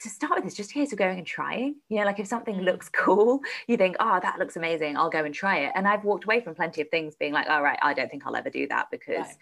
[0.00, 1.76] to start with, it's just a case of going and trying.
[1.90, 2.64] You know, like if something Mm.
[2.64, 5.72] looks cool, you think, oh, that looks amazing, I'll go and try it.
[5.74, 8.26] And I've walked away from plenty of things being like, all right, I don't think
[8.26, 9.36] I'll ever do that because Right.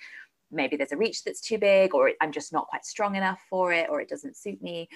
[0.51, 3.73] maybe there's a reach that's too big or I'm just not quite strong enough for
[3.73, 4.89] it or it doesn't suit me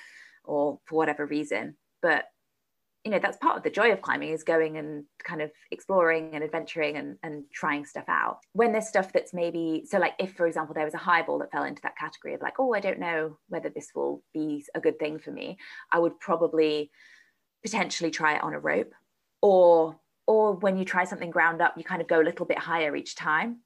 [0.42, 1.76] or for whatever reason.
[2.04, 2.26] But
[3.04, 6.34] you know that's part of the joy of climbing is going and kind of exploring
[6.34, 8.40] and adventuring and, and trying stuff out.
[8.52, 11.38] When there's stuff that's maybe so like if for example there was a high ball
[11.38, 14.64] that fell into that category of like oh i don't know whether this will be
[14.74, 15.58] a good thing for me
[15.92, 16.90] i would probably
[17.62, 18.92] potentially try it on a rope.
[19.42, 22.58] Or or when you try something ground up you kind of go a little bit
[22.58, 23.60] higher each time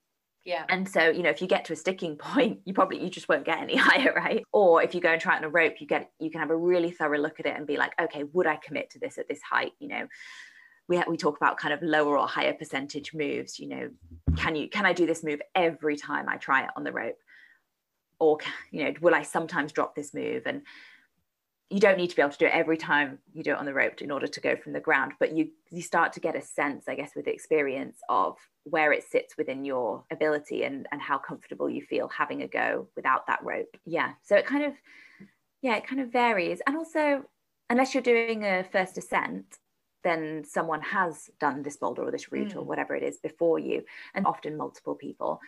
[0.49, 3.11] yeah and so, you know, if you get to a sticking point, you probably you
[3.11, 4.45] just won't get any higher, right?
[4.53, 6.51] Or if you go and try it on a rope, you get you can have
[6.51, 9.19] a really thorough look at it and be like, okay, would I commit to this
[9.19, 9.73] at this height?
[9.79, 10.07] You know,
[10.89, 13.59] we we talk about kind of lower or higher percentage moves.
[13.59, 13.91] You know,
[14.37, 17.19] can you can I do this move every time I try it on the rope?
[18.19, 18.39] Or
[18.71, 20.43] you know, will I sometimes drop this move?
[20.47, 20.63] And
[21.71, 23.67] you don't need to be able to do it every time you do it on
[23.67, 26.35] the rope in order to go from the ground but you you start to get
[26.35, 28.37] a sense i guess with the experience of
[28.71, 32.89] where it sits within your ability and and how comfortable you feel having a go
[32.97, 33.77] without that rope.
[33.85, 34.13] Yeah.
[34.23, 34.73] So it kind of
[35.63, 36.61] yeah it kind of varies.
[36.67, 37.25] And also
[37.71, 39.59] unless you're doing a first ascent
[40.05, 42.57] then someone has done this boulder or this route mm.
[42.57, 43.83] or whatever it is before you
[44.15, 45.41] and often multiple people.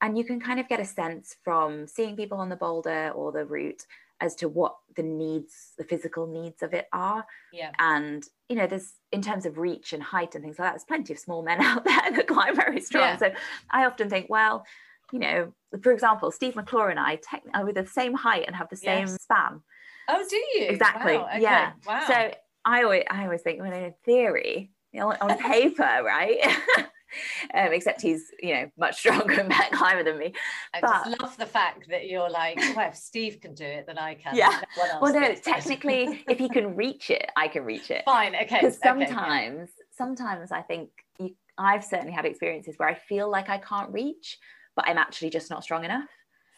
[0.00, 3.30] And you can kind of get a sense from seeing people on the boulder or
[3.30, 3.86] the route
[4.20, 8.66] as to what the needs the physical needs of it are yeah and you know
[8.66, 11.42] there's in terms of reach and height and things like that there's plenty of small
[11.42, 13.16] men out there that climb very strong yeah.
[13.16, 13.30] so
[13.70, 14.64] i often think well
[15.12, 18.56] you know for example steve mcclure and i tech- are with the same height and
[18.56, 19.22] have the same yes.
[19.22, 19.60] span
[20.08, 21.26] oh do you exactly wow.
[21.26, 21.42] okay.
[21.42, 22.04] yeah wow.
[22.06, 22.30] so
[22.64, 26.38] i always i always think well in theory you know, on paper right
[27.54, 30.32] um, except he's you know much stronger and better climber than me.
[30.72, 33.86] I but, just love the fact that you're like, well, if Steve can do it,
[33.86, 34.36] then I can.
[34.36, 34.60] Yeah.
[35.00, 38.02] well, no, technically, if he can reach it, I can reach it.
[38.04, 38.34] Fine.
[38.34, 38.58] Okay.
[38.60, 39.70] Because sometimes, okay.
[39.90, 44.38] sometimes I think you, I've certainly had experiences where I feel like I can't reach,
[44.76, 46.08] but I'm actually just not strong enough.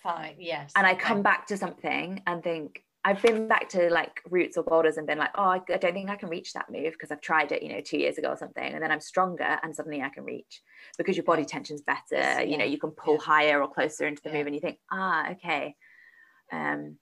[0.03, 0.37] Fine.
[0.39, 0.73] Yes.
[0.77, 4.65] And I come back to something and think, I've been back to like routes or
[4.65, 7.13] boulders and been like, oh, I, I don't think I can reach that move because
[7.13, 8.75] I've tried it, you know, two years ago or something.
[8.75, 10.61] And then I'm stronger and suddenly I can reach
[10.99, 12.01] because your body tension's better.
[12.11, 12.41] Yeah.
[12.41, 13.21] You know, you can pull yeah.
[13.21, 14.39] higher or closer into the yeah.
[14.39, 15.77] move and you think, ah, okay.
[16.51, 16.97] Um,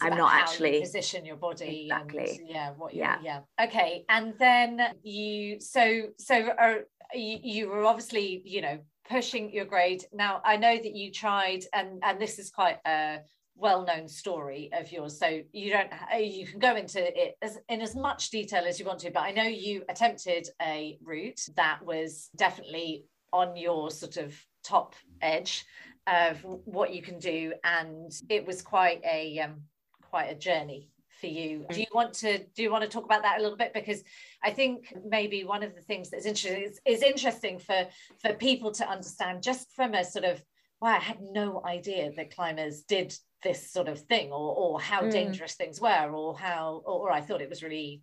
[0.00, 2.38] I'm not actually position your body exactly.
[2.40, 2.70] And, yeah.
[2.76, 2.92] What?
[2.92, 3.18] Yeah.
[3.22, 3.40] Yeah.
[3.62, 4.04] Okay.
[4.08, 5.60] And then you.
[5.60, 6.78] So so are,
[7.14, 10.04] you, you were obviously you know pushing your grade.
[10.12, 13.18] Now I know that you tried, and and this is quite a
[13.56, 15.18] well-known story of yours.
[15.18, 15.90] So you don't
[16.20, 19.20] you can go into it as, in as much detail as you want to but
[19.20, 25.64] i know you attempted a route that was definitely on your sort of top edge
[26.06, 29.62] of what you can do and it was quite a um,
[30.02, 30.90] quite a journey
[31.20, 31.64] for you.
[31.70, 33.72] Do you want to do you want to talk about that a little bit?
[33.72, 34.02] Because
[34.42, 37.86] i think maybe one of the things that's interesting is, is interesting for
[38.20, 40.42] for people to understand just from a sort of
[40.80, 45.02] wow, I had no idea that climbers did this sort of thing or or how
[45.02, 45.12] mm.
[45.12, 48.02] dangerous things were or how or, or, I thought it was really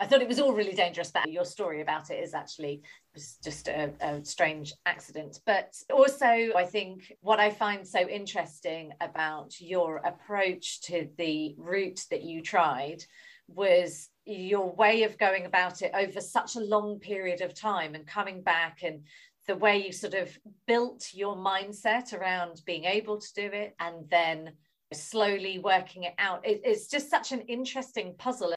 [0.00, 2.82] I thought it was all really dangerous but your story about it is actually
[3.14, 8.92] was just a, a strange accident but also I think what I find so interesting
[9.00, 13.04] about your approach to the route that you tried
[13.48, 18.06] was your way of going about it over such a long period of time and
[18.06, 19.02] coming back and
[19.46, 24.08] the way you sort of built your mindset around being able to do it and
[24.08, 24.52] then
[24.92, 26.46] slowly working it out.
[26.46, 28.54] It, it's just such an interesting puzzle.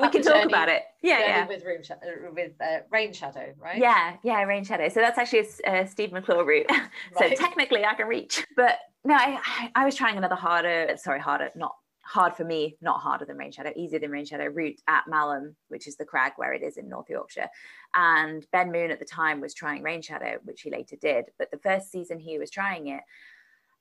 [0.00, 0.82] We can talk about it.
[1.02, 1.46] Yeah, yeah.
[1.46, 3.78] With room uh, with uh, rain shadow, right?
[3.78, 4.88] Yeah, yeah, rain shadow.
[4.88, 6.66] So that's actually a, a Steve McClure route.
[7.16, 7.36] so right.
[7.36, 10.96] technically, I can reach, but no, I, I was trying another harder.
[10.96, 14.46] Sorry, harder, not hard for me, not harder than rain shadow, easier than rain shadow
[14.46, 17.48] route at Malham, which is the crag where it is in North Yorkshire.
[17.94, 21.26] And Ben Moon at the time was trying rain shadow, which he later did.
[21.38, 23.00] But the first season he was trying it,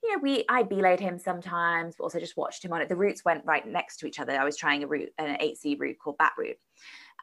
[0.03, 2.89] you know, we I belayed him sometimes, but also just watched him on it.
[2.89, 4.33] The routes went right next to each other.
[4.33, 6.57] I was trying a route, an 8C route called Bat Route.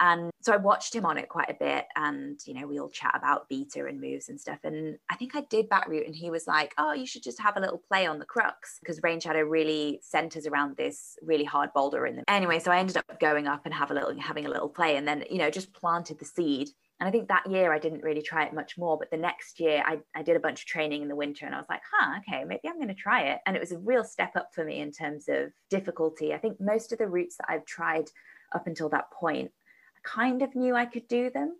[0.02, 1.84] And so I watched him on it quite a bit.
[1.94, 4.58] And, you know, we all chat about beta and moves and stuff.
[4.64, 7.38] And I think I did Bat Route and he was like, oh, you should just
[7.38, 11.44] have a little play on the crux because Rain Shadow really centers around this really
[11.44, 12.24] hard boulder in them.
[12.28, 14.96] Anyway, so I ended up going up and have a little having a little play
[14.96, 18.02] and then, you know, just planted the seed and I think that year I didn't
[18.02, 20.66] really try it much more, but the next year I, I did a bunch of
[20.66, 23.22] training in the winter and I was like, huh, okay, maybe I'm going to try
[23.22, 23.38] it.
[23.46, 26.34] And it was a real step up for me in terms of difficulty.
[26.34, 28.10] I think most of the routes that I've tried
[28.54, 29.50] up until that point,
[29.96, 31.56] I kind of knew I could do them.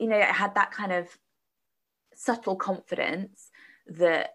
[0.00, 1.06] You know, I had that kind of
[2.16, 3.50] subtle confidence
[3.86, 4.32] that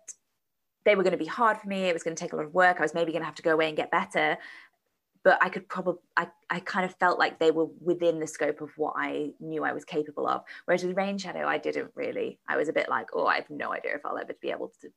[0.86, 1.84] they were going to be hard for me.
[1.84, 2.78] It was going to take a lot of work.
[2.80, 4.38] I was maybe going to have to go away and get better
[5.24, 8.62] but I could probably I, I kind of felt like they were within the scope
[8.62, 10.44] of what I knew I was capable of.
[10.66, 12.40] Whereas with Rain Shadow, I didn't really.
[12.48, 14.72] I was a bit like, oh, I have no idea if I'll ever be able
[14.82, 14.90] to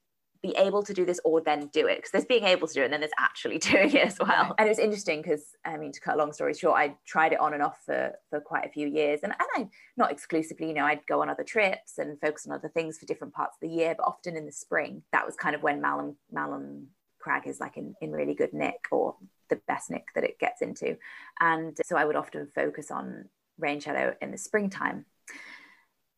[0.43, 2.83] be able to do this or then do it because there's being able to do
[2.83, 5.77] it and then there's actually doing it as well and it was interesting because i
[5.77, 8.41] mean to cut a long story short i tried it on and off for for
[8.41, 11.43] quite a few years and, and i not exclusively you know i'd go on other
[11.43, 14.47] trips and focus on other things for different parts of the year but often in
[14.47, 16.85] the spring that was kind of when malham malham
[17.27, 19.17] crag is like in, in really good nick or
[19.51, 20.97] the best nick that it gets into.
[21.41, 25.07] And so I would often focus on rain shadow in the springtime.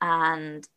[0.03, 0.69] And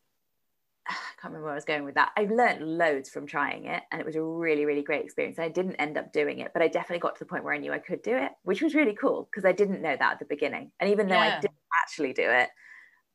[0.88, 2.12] I can't remember where I was going with that.
[2.16, 5.38] I've learned loads from trying it, and it was a really, really great experience.
[5.38, 7.58] I didn't end up doing it, but I definitely got to the point where I
[7.58, 10.20] knew I could do it, which was really cool because I didn't know that at
[10.20, 10.72] the beginning.
[10.80, 11.38] And even though yeah.
[11.38, 12.50] I didn't actually do it,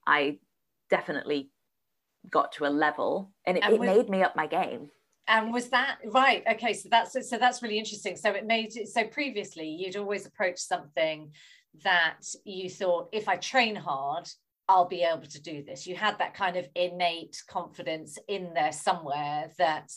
[0.07, 0.38] I
[0.90, 1.50] definitely
[2.29, 4.90] got to a level and it, it made me up my game
[5.28, 6.42] And was that right?
[6.52, 8.16] Okay, so that's so that's really interesting.
[8.16, 11.32] So it made it so previously you'd always approach something
[11.84, 14.28] that you thought if I train hard,
[14.68, 15.86] I'll be able to do this.
[15.86, 19.90] You had that kind of innate confidence in there somewhere that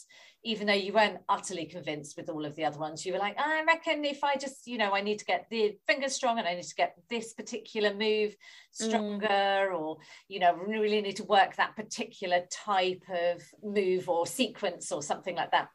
[0.44, 3.38] even though you weren't utterly convinced with all of the other ones, you were like,
[3.38, 6.48] I reckon if I just, you know, I need to get the fingers strong and
[6.48, 8.36] I need to get this particular move
[8.72, 9.80] stronger, mm.
[9.80, 9.98] or,
[10.30, 15.36] you know, really need to work that particular type of move or sequence or something
[15.36, 15.68] like that.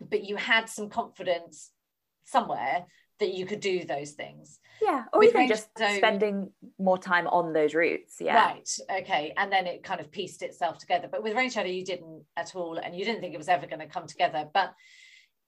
[0.00, 1.70] But you had some confidence
[2.24, 2.86] somewhere
[3.18, 4.58] that you could do those things.
[4.82, 8.16] Yeah, or With even just spending more time on those routes.
[8.20, 8.34] Yeah.
[8.34, 8.78] Right.
[8.90, 9.32] Okay.
[9.36, 11.08] And then it kind of pieced itself together.
[11.10, 13.66] But with Rain Shadow, you didn't at all, and you didn't think it was ever
[13.66, 14.48] going to come together.
[14.52, 14.74] But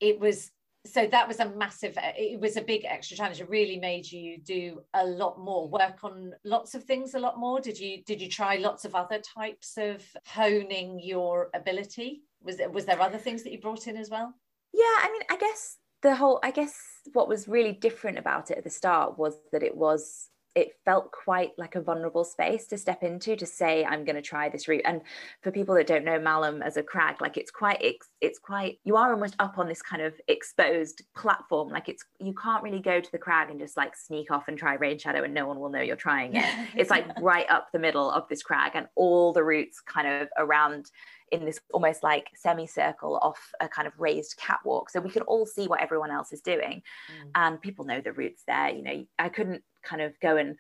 [0.01, 0.51] it was
[0.87, 4.39] so that was a massive it was a big extra challenge it really made you
[4.39, 8.21] do a lot more work on lots of things a lot more did you did
[8.21, 13.19] you try lots of other types of honing your ability was there was there other
[13.19, 14.33] things that you brought in as well
[14.73, 16.75] yeah i mean i guess the whole i guess
[17.13, 21.13] what was really different about it at the start was that it was it felt
[21.13, 24.67] quite like a vulnerable space to step into to say i'm going to try this
[24.67, 24.83] route.
[24.85, 25.03] And
[25.43, 28.81] for people that don't know malham as a crag like it's quite it's, it's quite
[28.85, 31.69] you are almost up on this kind of exposed platform.
[31.69, 34.59] Like it's you can't really go to the crag and just like sneak off and
[34.59, 36.45] try rain shadow and no one will know you're trying it.
[36.75, 40.29] It's like right up the middle of this crag and all the routes kind of
[40.39, 40.91] around
[41.33, 45.47] in this almost like semicircle off a kind of raised catwalk so we could all
[45.47, 47.31] see what everyone else is doing mm.
[47.35, 50.57] and people know the routes there you know i couldn't kind of go and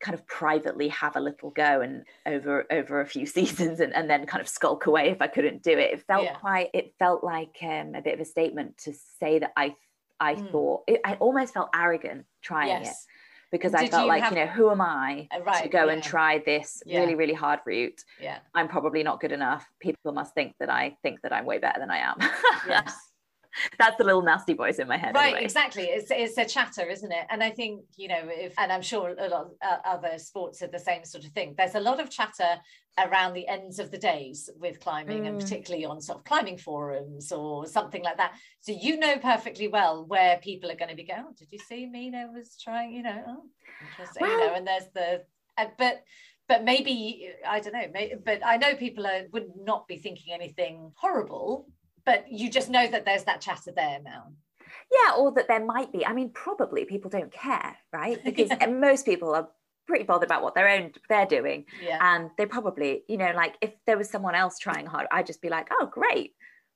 [0.00, 4.10] kind of privately have a little go and over over a few seasons and, and
[4.10, 6.34] then kind of skulk away if i couldn't do it it felt yeah.
[6.34, 9.74] quite it felt like um, a bit of a statement to say that i
[10.20, 10.50] i mm.
[10.50, 12.88] thought it, i almost felt arrogant trying yes.
[12.88, 13.12] it
[13.52, 14.32] because Did I felt you like, have...
[14.32, 15.92] you know, who am I uh, right, to go yeah.
[15.92, 17.00] and try this yeah.
[17.00, 18.00] really, really hard route?
[18.20, 18.38] Yeah.
[18.54, 19.66] I'm probably not good enough.
[19.80, 22.16] People must think that I think that I'm way better than I am.
[22.68, 22.96] yes.
[23.78, 25.44] that's the little nasty voice in my head right anyway.
[25.44, 28.82] exactly it's, it's a chatter isn't it and i think you know if and i'm
[28.82, 31.80] sure a lot of uh, other sports are the same sort of thing there's a
[31.80, 32.56] lot of chatter
[32.98, 35.28] around the ends of the days with climbing mm.
[35.28, 39.68] and particularly on sort of climbing forums or something like that so you know perfectly
[39.68, 42.92] well where people are going to be going oh, did you see mina was trying
[42.92, 43.42] you know oh
[43.90, 45.22] interesting well, you know and there's the
[45.58, 46.02] uh, but
[46.48, 47.86] but maybe I don't know.
[47.92, 51.66] Maybe, but I know people are, would not be thinking anything horrible
[52.06, 54.32] but you just know that there's that chatter there now
[54.90, 58.66] yeah or that there might be i mean probably people don't care right because yeah.
[58.66, 59.48] most people are
[59.86, 61.98] pretty bothered about what their own they're doing yeah.
[62.00, 65.40] and they probably you know like if there was someone else trying hard i'd just
[65.40, 66.34] be like oh great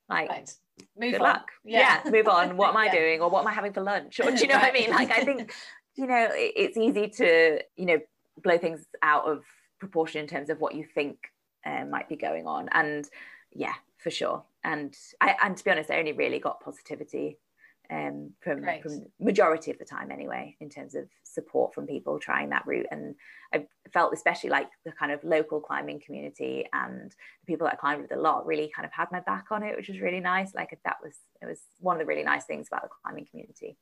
[0.09, 0.53] like right.
[0.97, 1.27] move good on.
[1.27, 2.01] luck yeah.
[2.03, 2.11] yeah.
[2.11, 2.91] move on what am i yeah.
[2.95, 4.73] doing or what am i having for lunch or do you know right.
[4.73, 5.53] what i mean like i think
[5.95, 7.99] you know it's easy to you know
[8.41, 9.43] blow things out of
[9.79, 11.17] proportion in terms of what you think
[11.65, 13.07] uh, might be going on and
[13.51, 17.37] yeah for sure and I and to be honest, I only really got positivity
[17.91, 18.81] um, from right.
[18.81, 22.87] from majority of the time anyway, in terms of support from people trying that route.
[22.89, 23.15] And
[23.53, 27.77] I felt especially like the kind of local climbing community and the people that I
[27.77, 30.21] climbed with a lot really kind of had my back on it, which was really
[30.21, 30.55] nice.
[30.55, 33.77] Like that was it was one of the really nice things about the climbing community.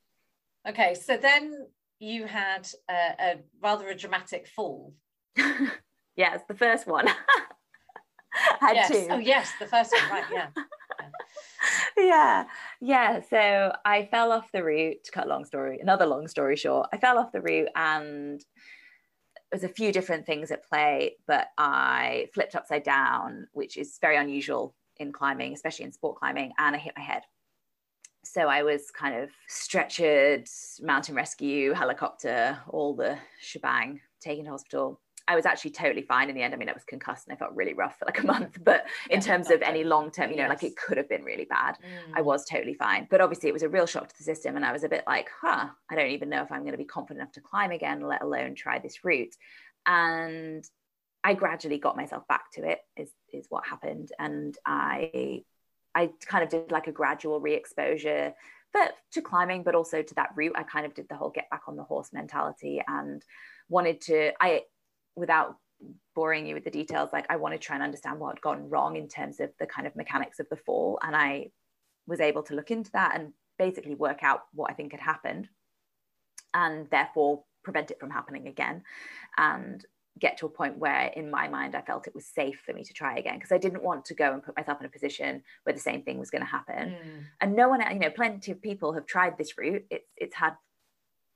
[0.68, 1.68] Okay, so then
[2.00, 4.94] you had a, a rather a dramatic fall.
[6.16, 7.08] yes, the first one.
[8.60, 8.90] had yes.
[8.90, 9.08] two.
[9.12, 10.24] Oh yes, the first one, right?
[10.34, 10.48] Yeah.
[11.98, 12.46] yeah,
[12.82, 13.22] yeah.
[13.30, 15.04] So I fell off the route.
[15.04, 18.44] To cut long story, another long story short, I fell off the route and
[19.52, 24.16] there's a few different things at play, but I flipped upside down, which is very
[24.16, 27.24] unusual in climbing, especially in sport climbing, and I hit my head.
[28.24, 30.48] So I was kind of stretchered,
[30.82, 35.02] mountain rescue, helicopter, all the shebang, taken to hospital.
[35.30, 36.56] I was actually totally fine in the end.
[36.56, 38.58] I mean, I was concussed and I felt really rough for like a month.
[38.64, 40.50] But in yeah, terms of any long term, you know, yes.
[40.50, 41.76] like it could have been really bad.
[41.76, 42.18] Mm.
[42.18, 43.08] I was totally fine.
[43.12, 44.56] But obviously, it was a real shock to the system.
[44.56, 46.78] And I was a bit like, huh, I don't even know if I'm going to
[46.78, 49.36] be confident enough to climb again, let alone try this route.
[49.86, 50.66] And
[51.24, 54.12] I gradually got myself back to it, is, is what happened.
[54.18, 55.44] And I,
[55.94, 58.34] I kind of did like a gradual re exposure
[58.74, 60.54] but to climbing, but also to that route.
[60.56, 63.24] I kind of did the whole get back on the horse mentality and
[63.68, 64.64] wanted to, I,
[65.20, 65.58] without
[66.16, 68.70] boring you with the details, like I want to try and understand what had gone
[68.70, 71.00] wrong in terms of the kind of mechanics of the fall.
[71.02, 71.52] And I
[72.08, 75.48] was able to look into that and basically work out what I think had happened
[76.54, 78.84] and therefore prevent it from happening again.
[79.38, 79.86] And
[80.20, 82.84] get to a point where in my mind I felt it was safe for me
[82.84, 85.42] to try again because I didn't want to go and put myself in a position
[85.64, 86.90] where the same thing was going to happen.
[86.90, 87.24] Mm.
[87.42, 89.86] And no one, you know, plenty of people have tried this route.
[89.90, 90.54] It's it's had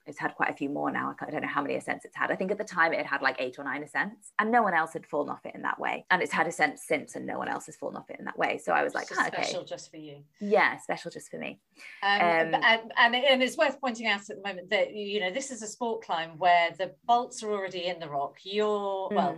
[0.06, 1.16] it's had quite a few more now.
[1.20, 2.32] I don't know how many ascents it's had.
[2.32, 4.62] I think at the time it had, had like eight or nine ascents, and no
[4.62, 6.06] one else had fallen off it in that way.
[6.12, 8.38] And it's had ascents since, and no one else has fallen off it in that
[8.38, 8.58] way.
[8.58, 10.24] So I was like, ah, okay, special just for you.
[10.39, 11.60] Yeah, special just for me.
[12.01, 15.32] Um, um, and, and and it's worth pointing out at the moment that you know
[15.32, 18.38] this is a sport climb where the bolts are already in the rock.
[18.43, 19.16] You're mm.
[19.16, 19.38] well.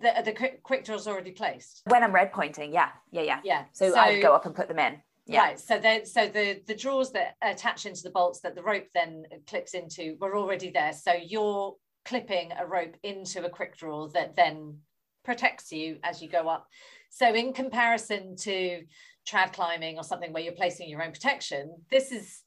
[0.00, 1.82] The, the quick, quick draw's already placed.
[1.86, 3.40] When I'm red pointing, yeah, yeah, yeah.
[3.44, 3.64] Yeah.
[3.70, 5.00] So, so I'd go up and put them in.
[5.26, 5.40] Yeah.
[5.40, 5.60] Right.
[5.60, 9.24] So the so the the drawers that attach into the bolts that the rope then
[9.46, 10.92] clips into were already there.
[10.92, 14.78] So you're clipping a rope into a quick draw that then
[15.24, 16.68] protects you as you go up.
[17.08, 18.82] So in comparison to
[19.26, 22.42] trad climbing or something where you're placing your own protection, this is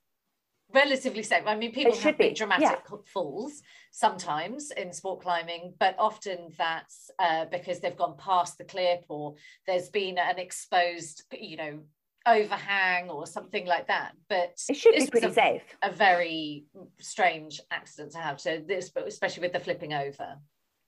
[0.74, 1.44] relatively safe.
[1.46, 2.98] I mean, people have big dramatic yeah.
[3.12, 3.62] falls
[3.92, 9.36] sometimes in sport climbing, but often that's uh, because they've gone past the clip or
[9.66, 11.80] there's been an exposed, you know,
[12.28, 14.14] overhang or something like that.
[14.30, 15.64] But it should be pretty a, safe.
[15.84, 16.66] A very
[17.00, 18.40] strange accident to have.
[18.40, 20.38] So this, but especially with the flipping over.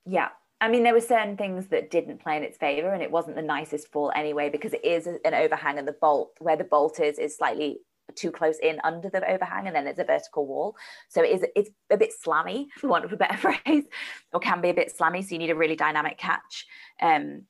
[0.06, 0.28] Yeah.
[0.60, 3.36] I mean, there were certain things that didn't play in its favor, and it wasn't
[3.36, 7.00] the nicest fall anyway because it is an overhang, and the bolt where the bolt
[7.00, 7.80] is is slightly
[8.14, 10.76] too close in under the overhang, and then it's a vertical wall.
[11.08, 13.84] So it is it's a bit slammy, for want of a better phrase,
[14.32, 15.24] or can be a bit slammy.
[15.24, 16.66] So you need a really dynamic catch.
[17.00, 17.46] Um,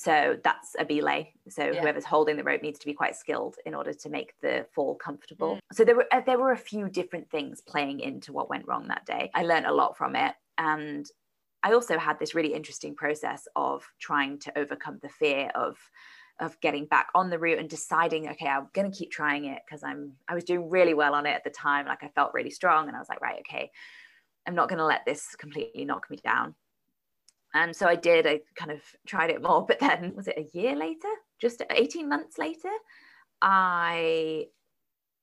[0.00, 1.34] so that's a belay.
[1.50, 1.78] So yeah.
[1.78, 4.94] whoever's holding the rope needs to be quite skilled in order to make the fall
[4.94, 5.56] comfortable.
[5.56, 5.60] Mm.
[5.74, 8.88] So there were uh, there were a few different things playing into what went wrong
[8.88, 9.30] that day.
[9.34, 11.06] I learned a lot from it, and
[11.62, 15.76] I also had this really interesting process of trying to overcome the fear of
[16.38, 19.60] of getting back on the route and deciding okay i'm going to keep trying it
[19.66, 22.32] because i'm i was doing really well on it at the time like i felt
[22.32, 23.70] really strong and i was like right okay
[24.46, 26.54] i'm not going to let this completely knock me down
[27.54, 29.64] and so I did, I kind of tried it more.
[29.68, 31.08] But then, was it a year later?
[31.40, 32.70] Just 18 months later,
[33.42, 34.46] I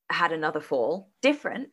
[0.09, 1.69] had another fall, different,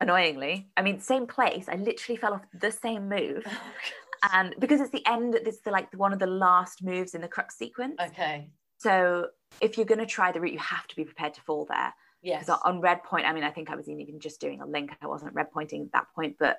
[0.00, 0.68] annoyingly.
[0.76, 1.68] I mean, same place.
[1.68, 3.44] I literally fell off the same move.
[3.46, 3.60] Oh,
[4.32, 7.28] and because it's the end, it's the like one of the last moves in the
[7.28, 7.96] crux sequence.
[8.00, 8.50] Okay.
[8.78, 9.28] So
[9.60, 11.94] if you're going to try the route, you have to be prepared to fall there.
[12.22, 12.48] Yes.
[12.48, 14.90] On red point, I mean, I think I was even just doing a link.
[15.00, 16.58] I wasn't red pointing at that point, but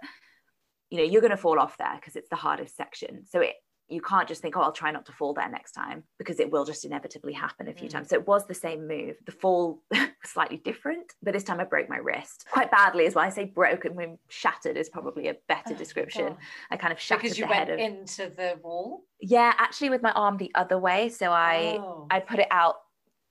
[0.89, 3.25] you know you're going to fall off there because it's the hardest section.
[3.25, 3.55] So it
[3.91, 6.51] you can't just think oh i'll try not to fall there next time because it
[6.51, 7.91] will just inevitably happen a few mm.
[7.91, 8.09] times.
[8.09, 9.15] So it was the same move.
[9.25, 13.15] The fall was slightly different but this time i broke my wrist quite badly as
[13.15, 13.25] well.
[13.25, 16.35] I say broken when shattered is probably a better oh, description.
[16.71, 19.05] i kind of shattered because you the went of, into the wall?
[19.19, 21.09] Yeah actually with my arm the other way.
[21.09, 22.07] So i oh.
[22.11, 22.75] i put it out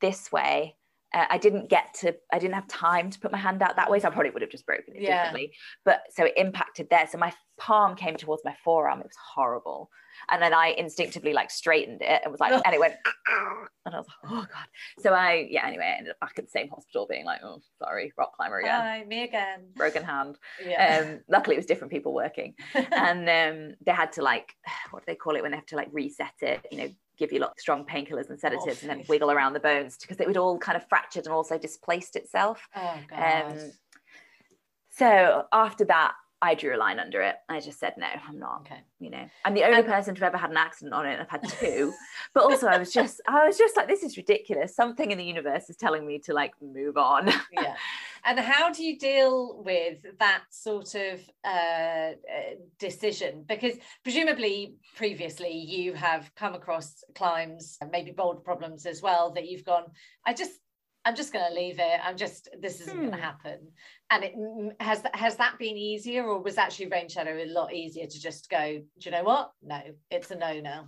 [0.00, 0.76] this way
[1.14, 3.90] uh, I didn't get to, I didn't have time to put my hand out that
[3.90, 4.00] way.
[4.00, 5.24] So I probably would have just broken it yeah.
[5.24, 5.52] differently.
[5.84, 7.09] But so it impacted there.
[7.11, 9.00] So my palm came towards my forearm.
[9.00, 9.90] It was horrible.
[10.30, 12.94] And then I instinctively like straightened it and was like, and it went,
[13.86, 14.66] and I was like, oh God.
[15.00, 17.60] So I, yeah, anyway, I ended up back at the same hospital being like, oh,
[17.82, 18.80] sorry, rock climber again.
[18.80, 19.68] Hi, me again.
[19.76, 20.38] Broken hand.
[20.64, 21.06] Yeah.
[21.06, 22.54] Um, luckily it was different people working.
[22.74, 24.54] and um, they had to like,
[24.90, 26.88] what do they call it when they have to like reset it, you know,
[27.18, 29.96] give you lots of strong painkillers and sedatives oh, and then wiggle around the bones
[30.00, 32.68] because it would all kind of fractured and also displaced itself.
[32.76, 33.52] Oh, God.
[33.52, 33.58] Um,
[34.90, 37.36] so after that, I drew a line under it.
[37.49, 38.61] I just said, no, I'm not.
[38.61, 38.80] Okay.
[39.01, 41.18] You know, I'm the only um, person to ever had an accident on it.
[41.18, 41.93] I've had two,
[42.34, 44.74] but also I was just, I was just like, this is ridiculous.
[44.74, 47.28] Something in the universe is telling me to like move on.
[47.53, 47.74] yeah.
[48.24, 52.11] And how do you deal with that sort of uh,
[52.78, 53.45] decision?
[53.49, 53.74] Because
[54.05, 59.84] presumably previously you have come across climbs, maybe boulder problems as well, that you've gone,
[60.24, 60.53] I just
[61.09, 62.00] I'm just going to leave it.
[62.04, 63.06] I'm just this isn't hmm.
[63.06, 63.59] going to happen.
[64.11, 64.34] And it
[64.78, 68.50] has has that been easier, or was actually rain shadow a lot easier to just
[68.50, 68.82] go?
[69.00, 69.52] Do you know what?
[69.62, 69.80] No,
[70.11, 70.86] it's a no now.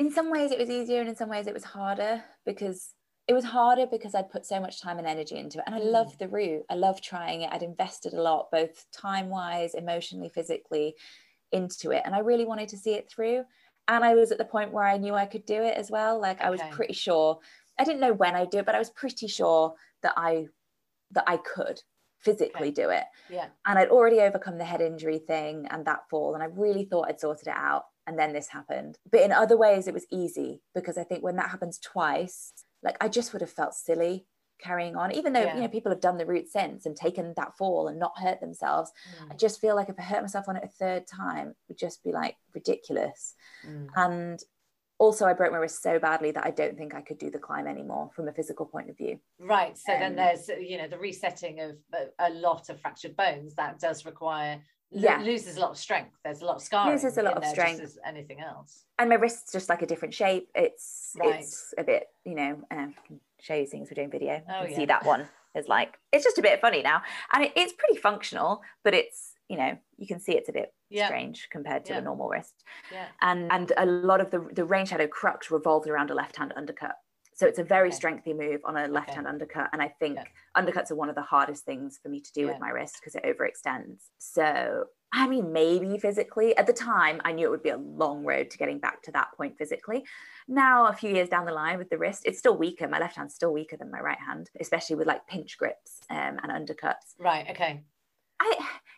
[0.00, 2.94] In some ways, it was easier, and in some ways, it was harder because
[3.28, 5.80] it was harder because I'd put so much time and energy into it, and I
[5.80, 5.92] mm.
[5.92, 6.64] loved the route.
[6.68, 7.52] I loved trying it.
[7.52, 10.96] I'd invested a lot, both time wise, emotionally, physically,
[11.52, 13.44] into it, and I really wanted to see it through.
[13.86, 16.20] And I was at the point where I knew I could do it as well.
[16.20, 17.38] Like I was pretty sure
[17.80, 20.46] I didn't know when I'd do it, but I was pretty sure that I
[21.12, 21.80] that I could
[22.18, 22.70] physically okay.
[22.70, 23.04] do it.
[23.30, 23.46] Yeah.
[23.66, 26.34] And I'd already overcome the head injury thing and that fall.
[26.34, 27.84] And I really thought I'd sorted it out.
[28.06, 28.98] And then this happened.
[29.10, 32.52] But in other ways, it was easy because I think when that happens twice,
[32.82, 34.26] like I just would have felt silly
[34.60, 35.54] carrying on, even though, yeah.
[35.54, 38.40] you know, people have done the route since and taken that fall and not hurt
[38.40, 38.90] themselves.
[39.22, 39.32] Mm.
[39.32, 41.78] I just feel like if I hurt myself on it a third time, it would
[41.78, 43.34] just be like ridiculous.
[43.66, 43.88] Mm.
[43.96, 44.40] And
[45.00, 47.38] also I broke my wrist so badly that I don't think I could do the
[47.38, 49.18] climb anymore from a physical point of view.
[49.40, 49.76] Right.
[49.76, 51.76] So um, then there's you know the resetting of
[52.18, 55.20] a, lot of fractured bones that does require yeah.
[55.22, 56.16] loses a lot of strength.
[56.22, 56.92] There's a lot of scarring.
[56.92, 57.80] Loses a lot of strength.
[57.80, 58.84] as anything else.
[58.98, 60.48] And my wrist's just like a different shape.
[60.54, 61.40] It's right.
[61.40, 62.94] it's a bit you know um,
[63.40, 64.42] show you things we're doing video.
[64.48, 64.76] Oh, yeah.
[64.76, 65.26] See that one
[65.56, 67.00] is like it's just a bit funny now,
[67.32, 70.72] and it, it's pretty functional, but it's you know you can see it's a bit
[70.88, 71.06] Yeah.
[71.06, 71.98] strange compared to Yeah.
[71.98, 72.56] a normal wrist
[72.96, 73.08] Yeah.
[73.20, 76.52] and and a lot of the the rain shadow crux revolves around a left hand
[76.56, 76.96] undercut
[77.34, 77.96] so it's a very Okay.
[78.00, 80.24] strengthy move on a left hand undercut and i think Yeah.
[80.62, 83.14] undercuts are one of the hardest things for me to do with my wrist because
[83.18, 87.70] it overextends so i mean maybe physically at the time i knew it would be
[87.70, 90.00] a long road to getting back to that point physically
[90.46, 93.16] now a few years down the line with the wrist it's still weaker my left
[93.16, 97.08] hand's still weaker than my right hand especially with like pinch grips um, and undercuts
[97.18, 97.46] Right.
[97.50, 97.72] Okay.
[98.42, 98.50] I,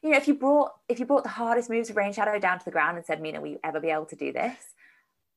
[0.02, 2.58] you know, if you brought if you brought the hardest moves of rain shadow down
[2.58, 4.56] to the ground and said, Mina, will you ever be able to do this?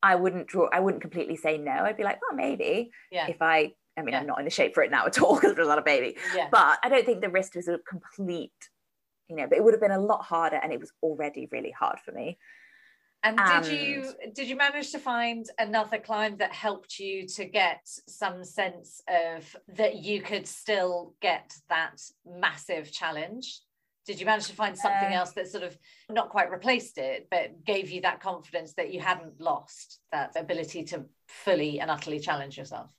[0.02, 0.68] I wouldn't draw.
[0.72, 1.72] I wouldn't completely say no.
[1.72, 3.28] I'd be like, well, maybe Yeah.
[3.28, 3.74] if I.
[3.98, 4.20] I mean, Yeah.
[4.20, 6.18] I'm not in the shape for it now at all because not a baby.
[6.36, 6.50] Yeah.
[6.52, 8.52] But I don't think the wrist was a complete.
[9.30, 11.72] You know, but it would have been a lot harder, and it was already really
[11.72, 12.38] hard for me.
[13.24, 17.80] And did you did you manage to find another climb that helped you to get
[18.08, 23.62] some sense of that you could still get that massive challenge?
[24.06, 25.78] Did you manage to find something else that sort of
[26.10, 30.84] not quite replaced it, but gave you that confidence that you hadn't lost that ability
[30.86, 32.92] to fully and utterly challenge yourself?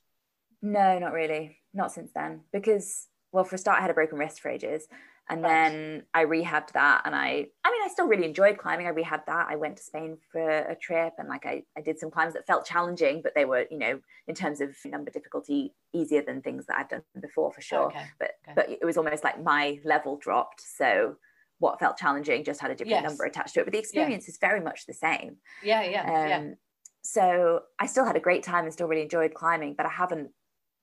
[0.61, 1.57] No, not really.
[1.73, 2.41] Not since then.
[2.51, 4.87] Because, well, for a start, I had a broken wrist for ages.
[5.29, 7.01] And then I rehabbed that.
[7.05, 8.87] And I, I mean, I still really enjoyed climbing.
[8.87, 9.47] I rehabbed that.
[9.49, 12.47] I went to Spain for a trip and like I, I did some climbs that
[12.47, 16.65] felt challenging, but they were, you know, in terms of number difficulty, easier than things
[16.67, 17.87] that I've done before for sure.
[17.87, 18.05] Okay.
[18.19, 18.53] But, okay.
[18.55, 20.61] but it was almost like my level dropped.
[20.61, 21.17] So
[21.59, 23.09] what felt challenging just had a different Yes.
[23.09, 23.65] number attached to it.
[23.65, 25.37] But the experience is very much the same.
[25.61, 26.53] Yeah, yeah, Um, yeah.
[27.01, 30.31] So I still had a great time and still really enjoyed climbing, but I haven't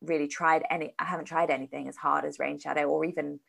[0.00, 0.94] really tried any.
[0.98, 3.40] I haven't tried anything as hard as Rain Shadow, or even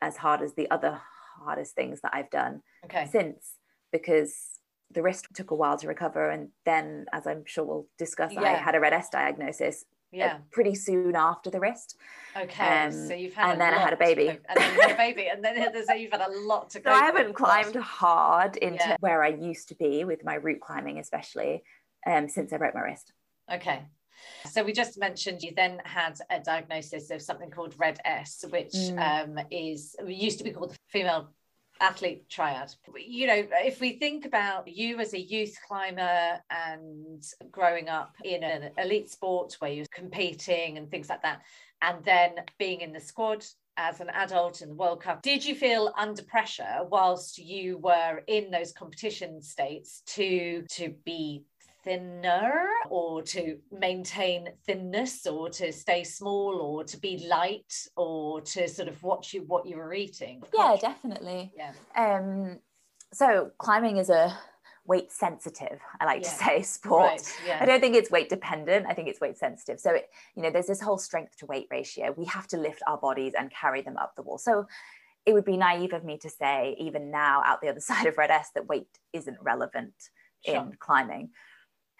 [0.00, 1.00] as hard as the other
[1.38, 3.06] hardest things that I've done Okay.
[3.06, 3.54] since,
[3.92, 4.34] because
[4.90, 8.54] the wrist took a while to recover, and then, as I'm sure we'll discuss, I
[8.54, 10.38] had a RED-S diagnosis uh, Yeah.
[10.50, 11.96] pretty soon after the wrist.
[12.36, 12.86] Okay.
[12.86, 14.28] um, so you've had and then I had a baby.
[14.28, 16.90] and then you had a baby, and then so you've had a lot to So
[16.90, 16.90] go.
[16.90, 18.96] I haven't climbed hard into Yeah.
[19.00, 21.62] where I used to be with my route climbing, especially
[22.06, 23.12] um, since I broke my wrist.
[23.52, 23.82] Okay.
[24.46, 29.38] So we just mentioned you then had a diagnosis of something called RED-S, which Mm.
[29.38, 31.32] um, is used to be called the female
[31.80, 32.74] athlete triad.
[32.96, 38.44] You know, if we think about you as a youth climber and growing up in
[38.44, 41.42] an elite sport where you're competing and things like that,
[41.80, 43.44] and then being in the squad
[43.76, 48.22] as an adult in the World Cup, did you feel under pressure whilst you were
[48.26, 51.44] in those competition states to to be
[51.84, 58.68] thinner or to maintain thinness or to stay small or to be light or to
[58.68, 61.52] sort of watch you what you were eating Yeah, definitely.
[61.56, 62.58] yeah Um,
[63.12, 64.36] so climbing is a
[64.86, 67.02] weight sensitive, I like to say, sport.
[67.46, 68.86] right I don't think it's weight dependent.
[68.88, 69.78] I think it's weight sensitive.
[69.78, 72.12] So, it, you know, there's this whole strength to weight ratio.
[72.16, 74.38] We have to lift our bodies and carry them up the wall.
[74.38, 74.66] So,
[75.26, 78.16] it would be naive of me to say, even now out the other side of
[78.18, 79.92] RED-S, that weight isn't relevant
[80.46, 80.56] Sure.
[80.56, 81.28] in climbing.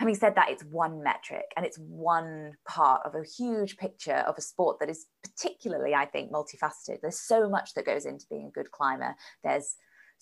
[0.00, 4.34] Having said that, it's one metric and it's one part of a huge picture of
[4.38, 7.02] a sport that is particularly, I think, multifaceted.
[7.02, 9.14] There's so much that goes into being a good climber.
[9.44, 9.76] There's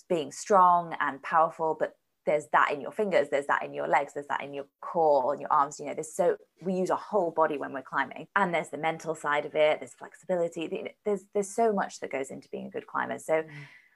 [0.09, 1.93] being strong and powerful, but
[2.27, 5.33] there's that in your fingers, there's that in your legs, there's that in your core
[5.33, 5.79] and your arms.
[5.79, 8.79] You know, there's so we use our whole body when we're climbing, and there's the
[8.79, 9.79] mental side of it.
[9.79, 10.93] There's flexibility.
[11.05, 13.21] There's there's so much that goes into being a good climber.
[13.21, 13.51] So, Mm.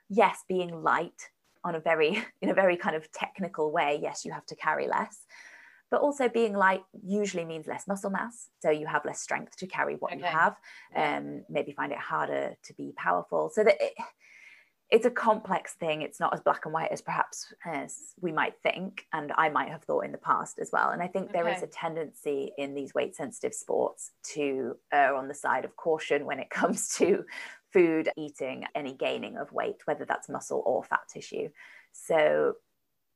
[0.08, 1.28] yes, being light
[1.64, 3.98] on a very in a very kind of technical way.
[4.00, 5.26] Yes, you have to carry less,
[5.92, 9.66] but also being light usually means less muscle mass, so you have less strength to
[9.66, 10.56] carry what you have.
[10.96, 13.50] Um, maybe find it harder to be powerful.
[13.54, 13.76] So that.
[13.80, 13.92] It,
[14.90, 16.02] it's a complex thing.
[16.02, 19.70] It's not as black and white as perhaps as we might think, and I might
[19.70, 20.90] have thought in the past as well.
[20.90, 21.64] And I think there is Okay.
[21.64, 26.38] a tendency in these weight sensitive sports to err on the side of caution when
[26.38, 27.24] it comes to
[27.72, 31.48] food, eating, any gaining of weight, whether that's muscle or fat tissue.
[31.92, 32.56] So,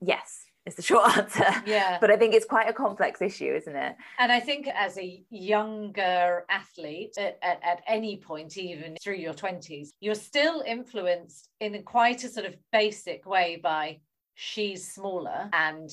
[0.00, 1.46] yes, is the short answer.
[1.66, 3.96] yeah But I think it's quite a complex issue, isn't it?
[4.18, 9.34] and i think as a younger athlete at, at, at any point even through your
[9.34, 13.98] 20s you're still influenced in quite a sort of basic way by
[14.34, 15.90] she's smaller and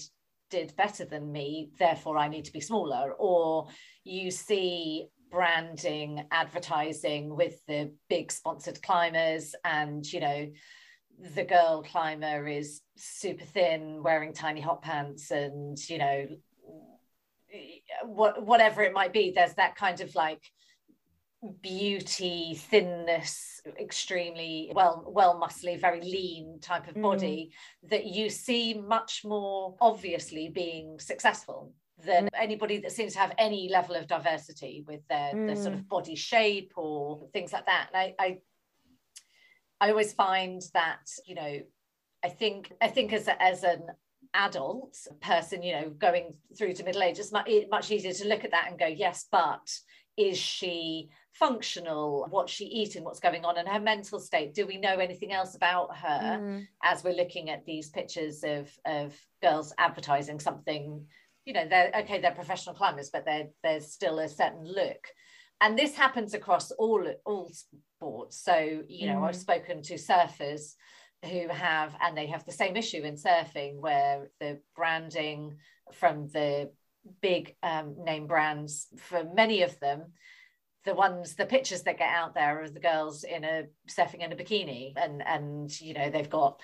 [0.49, 3.67] did better than me therefore i need to be smaller or
[4.03, 10.47] you see branding advertising with the big sponsored climbers and you know
[11.35, 16.27] the girl climber is super thin wearing tiny hot pants and you know
[18.05, 20.41] what whatever it might be there's that kind of like
[21.61, 27.01] beauty thinness extremely well well muscly very lean type of Mm.
[27.01, 27.51] body
[27.83, 31.73] that you see much more obviously being successful
[32.05, 35.87] than anybody that seems to have any level of diversity with their, their sort of
[35.87, 37.89] body shape or things like that.
[37.93, 38.37] And I, I
[39.79, 41.59] I always find that you know
[42.23, 43.87] I think I think as a, as an
[44.33, 48.43] adult person, you know, going through to middle age, it's much, much easier to look
[48.43, 49.69] at that and go, yes, but
[50.17, 52.27] is she functional?
[52.29, 53.03] What's she eating?
[53.03, 54.53] What's going on in her mental state?
[54.53, 56.67] Do we know anything else about her mm.
[56.83, 61.05] as we're looking at these pictures of of girls advertising something?
[61.45, 65.07] You know they're okay they're professional climbers but they're, there's still a certain look.
[65.61, 68.39] And this happens across all all sports.
[68.43, 69.27] So you know mm.
[69.27, 70.75] i've spoken to surfers
[71.23, 75.57] who have and they have the same issue in surfing where the branding
[75.93, 76.71] from the
[77.21, 80.13] big um, name brands for many of them
[80.85, 84.31] the ones the pictures that get out there of the girls in a surfing in
[84.31, 84.93] a bikini.
[84.95, 86.61] And and you know they've got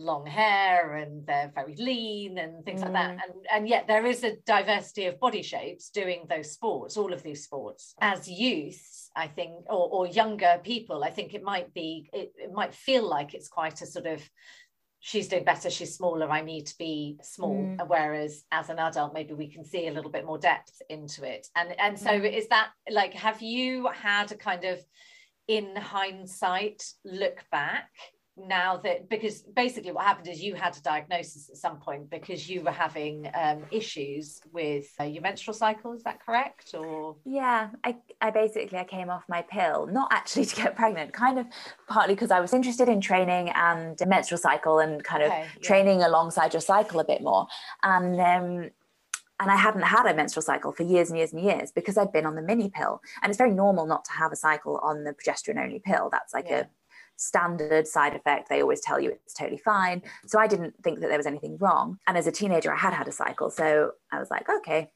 [0.00, 2.84] long hair and they're very lean and things mm.
[2.84, 3.18] like that mm.
[3.22, 7.22] and and yet there is a diversity of body shapes doing those sports all of
[7.22, 12.08] these sports as youths i think or, or younger people i think it might be
[12.12, 14.22] it, it might feel like it's quite a sort of
[15.00, 17.88] she's doing better she's smaller i need to be small mm.
[17.88, 21.46] whereas as an adult maybe we can see a little bit more depth into it
[21.56, 22.32] and and so mm.
[22.32, 24.78] is that like have you had a kind of
[25.46, 27.90] in hindsight look back
[28.46, 32.48] now that because basically what happened is you had a diagnosis at some point because
[32.48, 37.70] you were having um, issues with uh, your menstrual cycle is that correct or yeah
[37.84, 41.46] I, I basically i came off my pill not actually to get pregnant kind of
[41.88, 45.62] partly because i was interested in training and menstrual cycle and kind of okay, yeah.
[45.62, 47.46] training alongside your cycle a bit more
[47.82, 48.70] and um,
[49.40, 52.12] and I hadn't had a menstrual cycle for years and years and years because I'd
[52.12, 53.00] been on the mini pill.
[53.22, 56.10] And it's very normal not to have a cycle on the progesterone only pill.
[56.12, 56.60] That's like yeah.
[56.60, 56.66] a
[57.20, 58.48] standard side effect.
[58.48, 60.02] They always tell you it's totally fine.
[60.26, 61.98] So I didn't think that there was anything wrong.
[62.06, 63.50] And as a teenager, I had had a cycle.
[63.50, 64.90] So I was like, okay,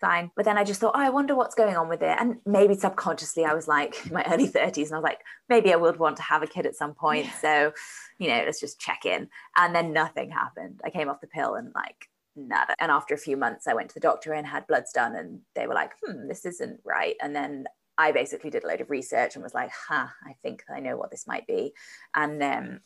[0.00, 0.30] fine.
[0.36, 2.16] But then I just thought, oh, I wonder what's going on with it.
[2.20, 5.72] And maybe subconsciously, I was like in my early 30s and I was like, maybe
[5.72, 7.26] I would want to have a kid at some point.
[7.26, 7.40] Yeah.
[7.40, 7.72] So,
[8.18, 9.28] you know, let's just check in.
[9.56, 10.80] And then nothing happened.
[10.84, 12.74] I came off the pill and like, nada.
[12.78, 15.40] And after a few months, I went to the doctor and had bloods done, and
[15.54, 17.16] they were like, hmm, this isn't right.
[17.20, 17.66] And then
[18.00, 20.96] I basically did a load of research and was like, huh, I think I know
[20.96, 21.74] what this might be.
[22.14, 22.80] And um,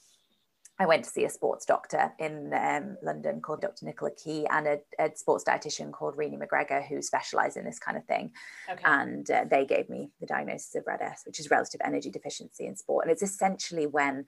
[0.81, 3.87] I went to see a sports doctor in um, London called Dr.
[3.87, 7.97] Nicola Keay and a, a, sports dietitian called Renee McGregor who specialise in this kind
[7.97, 8.33] of thing.
[8.69, 8.83] Okay.
[8.85, 12.75] And uh, they gave me the diagnosis of RED-S, which is relative energy deficiency in
[12.75, 13.05] sport.
[13.05, 14.25] And it's essentially when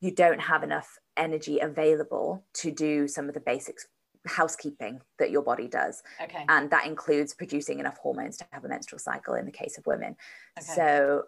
[0.00, 3.86] you don't have enough energy available to do some of the basics
[4.28, 6.02] housekeeping that your body does.
[6.22, 6.44] Okay.
[6.48, 9.86] And that includes producing enough hormones to have a menstrual cycle in the case of
[9.86, 10.16] women.
[10.58, 10.74] Okay.
[10.74, 11.24] So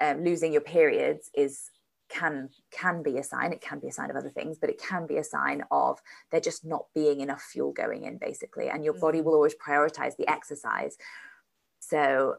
[0.00, 1.70] um, losing your periods is
[2.12, 4.78] can can be a sign it can be a sign of other things but it
[4.78, 5.98] can be a sign of
[6.30, 9.00] there just not being enough fuel going in basically and your mm-hmm.
[9.00, 10.96] body will always prioritize the exercise
[11.80, 12.34] so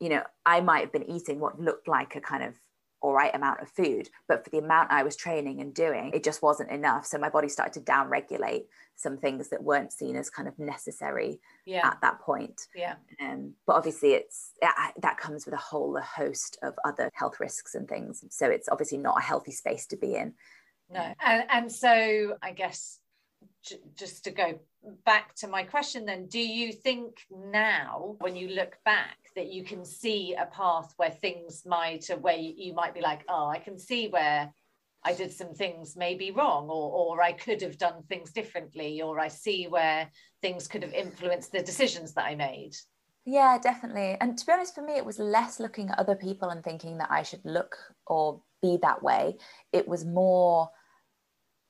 [0.00, 2.54] you know i might have been eating what looked like a kind of
[3.00, 6.24] all right amount of food but for the amount i was training and doing it
[6.24, 7.06] just wasn't enough.
[7.06, 10.58] So my body started to down regulate some things that weren't seen as kind of
[10.58, 11.86] necessary yeah.
[11.86, 12.66] at that point.
[12.74, 12.96] Yeah.
[13.20, 17.88] Um, but obviously it's that comes with a whole host of other health risks and
[17.88, 18.24] things.
[18.30, 20.34] So it's obviously not a healthy space to be in.
[20.90, 21.12] No.
[21.20, 22.98] And, and so i guess
[23.96, 24.58] just to go
[25.04, 29.64] back to my question then do you think now when you look back that you
[29.64, 33.58] can see a path where things might uh, where you might be like oh i
[33.58, 34.52] can see where
[35.04, 39.18] i did some things maybe wrong or or i could have done things differently or
[39.18, 40.08] i see where
[40.40, 42.74] things could have influenced the decisions that i made
[43.26, 44.16] yeah definitely.
[44.20, 46.98] And to be honest for me it was less looking at other people and thinking
[46.98, 49.36] that i should look or be that way.
[49.72, 50.70] It was more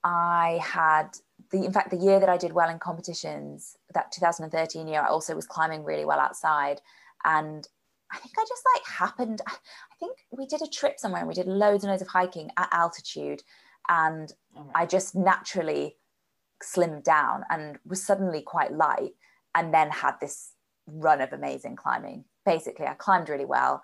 [0.04, 1.10] i had
[1.50, 5.08] the in fact the year that I did well in competitions, that 2013 year, I
[5.08, 6.80] also was climbing really well outside,
[7.24, 7.66] and
[8.12, 9.40] I think I just like happened.
[9.46, 9.54] I
[9.98, 12.68] think we did a trip somewhere and we did loads and loads of hiking at
[12.72, 13.42] altitude,
[13.88, 14.72] and oh, right.
[14.74, 15.96] I just naturally
[16.62, 19.12] slimmed down and was suddenly quite light,
[19.54, 20.52] and then had this
[20.86, 22.24] run of amazing climbing.
[22.44, 23.82] Basically, I climbed really well,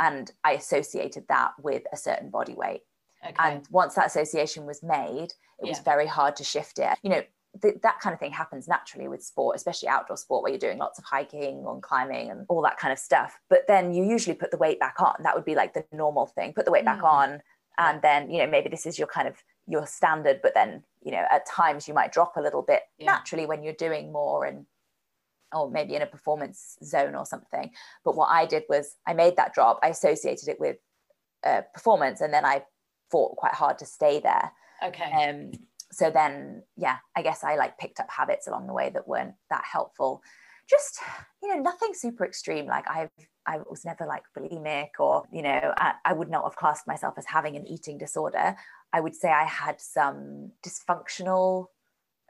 [0.00, 2.82] and I associated that with a certain body weight.
[3.24, 3.34] Okay.
[3.38, 5.68] And once that association was made, it yeah.
[5.68, 6.98] was very hard to shift it.
[7.02, 7.22] You know,
[7.60, 10.78] th- that kind of thing happens naturally with sport, especially outdoor sport where you're doing
[10.78, 13.38] lots of hiking and climbing and all that kind of stuff.
[13.48, 15.14] But then you usually put the weight back on.
[15.22, 16.52] That would be like the normal thing.
[16.52, 16.86] Put the weight mm.
[16.86, 17.42] back on.
[17.78, 18.20] And yeah.
[18.20, 21.24] then, you know, maybe this is your kind of your standard, but then, you know,
[21.30, 23.06] at times you might drop a little bit yeah.
[23.06, 24.66] naturally when you're doing more and
[25.54, 27.70] or maybe in a performance zone or something.
[28.04, 30.78] But what I did was I made that drop, I associated it with
[31.44, 32.64] uh, performance, and then I
[33.12, 34.50] fought quite hard to stay there.
[34.82, 35.12] Okay.
[35.12, 35.52] Um,
[35.92, 39.34] so then, yeah, I guess I like picked up habits along the way that weren't
[39.50, 40.22] that helpful.
[40.68, 40.98] Just,
[41.42, 42.66] you know, nothing super extreme.
[42.66, 43.10] Like I've
[43.46, 47.14] I was never like bulimic or, you know, I, I would not have classed myself
[47.18, 48.56] as having an eating disorder.
[48.92, 51.66] I would say I had some dysfunctional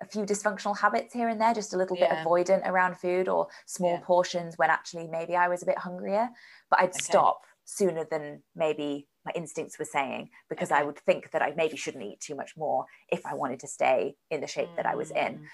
[0.01, 2.09] a few dysfunctional habits here and there, just a little yeah.
[2.09, 4.05] bit avoidant around food or small yeah.
[4.05, 6.29] portions when actually maybe I was a bit hungrier.
[6.71, 6.99] But I'd okay.
[6.99, 10.81] stop sooner than maybe my instincts were saying because okay.
[10.81, 13.69] I would think that I maybe shouldn't eat too much more if I wanted to
[13.69, 14.77] stay in the shape mm.
[14.77, 15.39] that I was in.
[15.39, 15.45] Mm.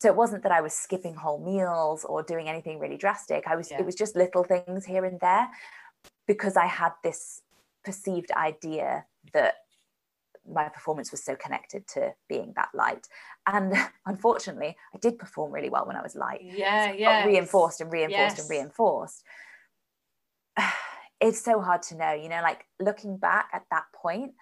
[0.00, 3.44] So it wasn't that I was skipping whole meals or doing anything really drastic.
[3.46, 3.78] I was yeah.
[3.78, 5.48] it was just little things here and there
[6.26, 7.42] because I had this
[7.84, 9.54] perceived idea that
[10.46, 13.08] my performance was so connected to being that light.
[13.46, 13.72] And
[14.06, 16.40] unfortunately, I did perform really well when I was light.
[16.42, 17.24] Yeah, so yeah.
[17.24, 18.40] Reinforced and reinforced yes.
[18.40, 19.24] and reinforced.
[21.26, 24.32] It's so hard to know, you know, like looking back at that point,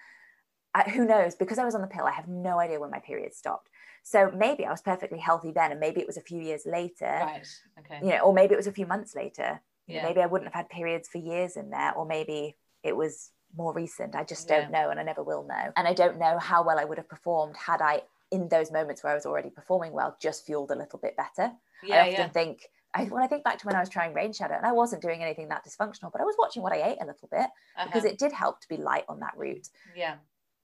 [0.75, 1.35] I, who knows?
[1.35, 3.69] Because I was on the pill, I have no idea when my period stopped.
[4.03, 7.05] So maybe I was perfectly healthy then, and maybe it was a few years later.
[7.05, 7.47] Right.
[7.79, 7.99] Okay.
[8.03, 9.61] You know, or maybe it was a few months later.
[9.87, 10.03] Yeah.
[10.03, 13.73] Maybe I wouldn't have had periods for years in there, or maybe it was more
[13.73, 14.15] recent.
[14.15, 14.81] I just don't yeah.
[14.81, 15.71] know, and I never will know.
[15.77, 19.03] And I don't know how well I would have performed had I, in those moments
[19.03, 21.53] where I was already performing well, just fueled a little bit better.
[21.81, 24.33] Yeah, I often think, I, when I think back to when I was trying Rain
[24.33, 26.97] Shadow, and I wasn't doing anything that dysfunctional, but I was watching what I ate
[27.01, 27.85] a little bit uh-huh.
[27.85, 29.67] because it did help to be light on that route.
[29.95, 30.15] Yeah.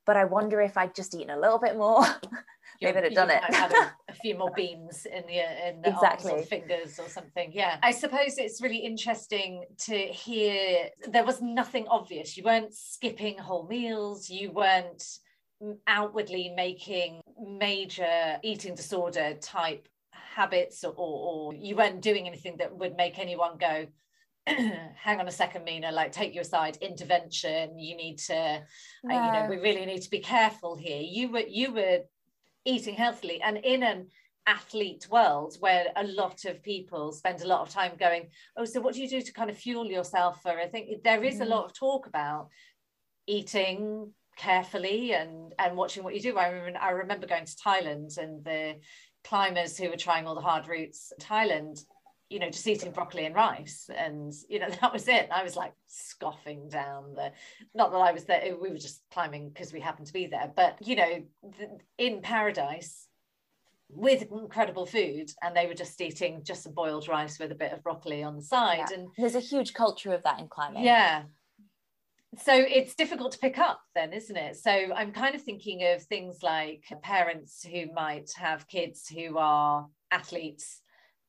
[0.06, 2.04] But I wonder if I'd just eaten a little bit more,
[2.82, 3.44] maybe I'd have done it.
[3.54, 6.32] had a, a, few more beans in the in the exactly.
[6.32, 7.52] arms or fingers or something.
[7.54, 10.90] Yeah, I suppose it's really interesting to hear.
[11.08, 12.38] There was nothing obvious.
[12.38, 14.30] You weren't skipping whole meals.
[14.30, 15.04] You weren't
[15.88, 19.88] outwardly making major eating disorder type
[20.40, 23.86] habits or, or, you weren't doing anything that would make anyone go
[24.48, 28.62] hang on a second mina like take you aside intervention you need to
[29.04, 29.16] no.
[29.16, 32.00] uh, you know we really need to be careful here you were you were
[32.64, 34.08] eating healthily and in an
[34.48, 38.80] athlete world where a lot of people spend a lot of time going oh so
[38.80, 41.42] what do you do to kind of fuel yourself for i think there is mm.
[41.42, 42.48] a lot of talk about
[43.28, 48.18] eating carefully and and watching what you do i remember i remember going to thailand
[48.18, 48.76] and the
[49.30, 51.86] climbers who were trying all the hard routes in thailand
[52.30, 53.90] you know, just eating broccoli and rice.
[53.96, 55.30] And, you know, that was it.
[55.32, 57.32] I was like scoffing down the,
[57.74, 60.52] not that I was there, we were just climbing because we happened to be there.
[60.56, 61.24] But, you know,
[61.98, 63.08] in paradise,
[63.92, 67.74] with incredible food and they were just eating just some boiled rice with a bit
[67.74, 69.00] of broccoli on the side yeah.
[69.00, 71.24] and there's a huge culture of that in climbing yeah
[72.38, 76.02] so it's difficult to pick up then isn't it so i'm kind of thinking of
[76.04, 80.82] things like parents who might have kids who are athletes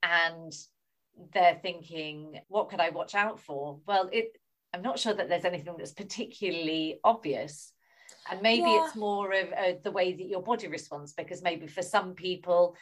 [0.03, 0.53] and
[1.33, 3.79] they're thinking, what could I watch out for?
[3.87, 4.37] Well, it
[4.73, 7.73] I'm not sure that there's anything that's particularly obvious.
[8.31, 8.85] And maybe yeah.
[8.87, 12.77] it's more of uh, the way that your body responds, because maybe for some people,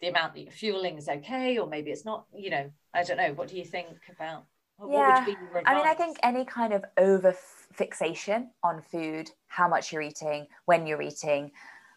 [0.00, 3.18] the amount that you're fueling is okay, or maybe it's not, you know, I don't
[3.18, 3.32] know.
[3.34, 4.44] What do you think about?
[4.88, 5.24] yeah.
[5.66, 7.34] I mean, I think any kind of over
[7.74, 11.50] fixation on food, how much you're eating, when you're eating,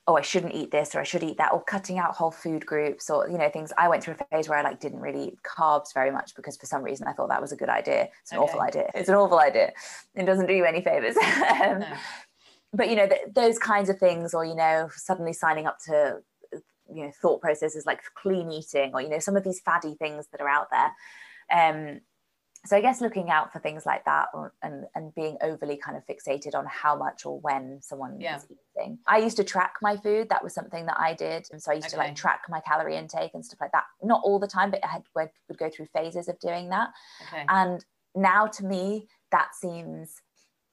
[0.07, 2.65] oh i shouldn't eat this or i should eat that or cutting out whole food
[2.65, 3.71] groups or you know things.
[3.77, 6.57] I went through a phase where i like didn't really eat carbs very much because
[6.57, 8.09] for some reason i thought that was a good idea.
[8.21, 8.45] It's an okay.
[8.45, 8.89] awful idea.
[8.95, 9.73] It's an awful idea.
[10.15, 11.15] It doesn't do you any favors.
[11.67, 11.87] Um, no.
[12.73, 16.19] but you know th- those kinds of things or you know suddenly signing up to
[16.93, 20.27] you know thought processes like clean eating or you know some of these faddy things
[20.31, 20.91] that are out there.
[21.51, 22.01] Um
[22.67, 25.95] so I guess looking out for things like that or, and and being overly kind
[25.95, 28.35] of fixated on how much or when someone yeah.
[28.35, 28.99] is eating.
[29.07, 30.27] I used to track my food.
[30.29, 31.95] That was something that I did, and so I used okay.
[31.95, 33.85] to like track my calorie intake and stuff like that.
[34.03, 36.89] Not all the time, but I had would, go through phases of doing that.
[37.27, 37.45] Okay.
[37.47, 40.21] And now to me, that seems,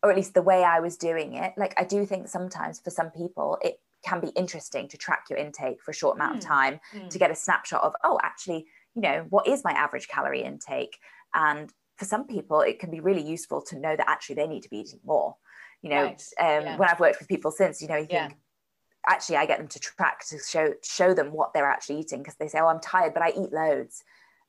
[0.03, 2.91] or at least the way I was doing it, like I do think sometimes for
[2.91, 6.39] some people it can be interesting to track your intake for a short amount mm.
[6.39, 6.49] of hmm.
[6.49, 7.09] time mm.
[7.09, 10.99] to get a snapshot of oh actually you know what is my average calorie intake
[11.35, 14.63] and for some people it can be really useful to know that actually they need
[14.63, 15.37] to be eating more
[15.83, 16.23] you know right.
[16.41, 16.77] um, yeah.
[16.77, 19.09] when i've worked with people since you know you think yeah.
[19.09, 22.37] actually i get them to track to show show them what they're actually eating because
[22.37, 24.03] they say oh i'm tired but i eat loads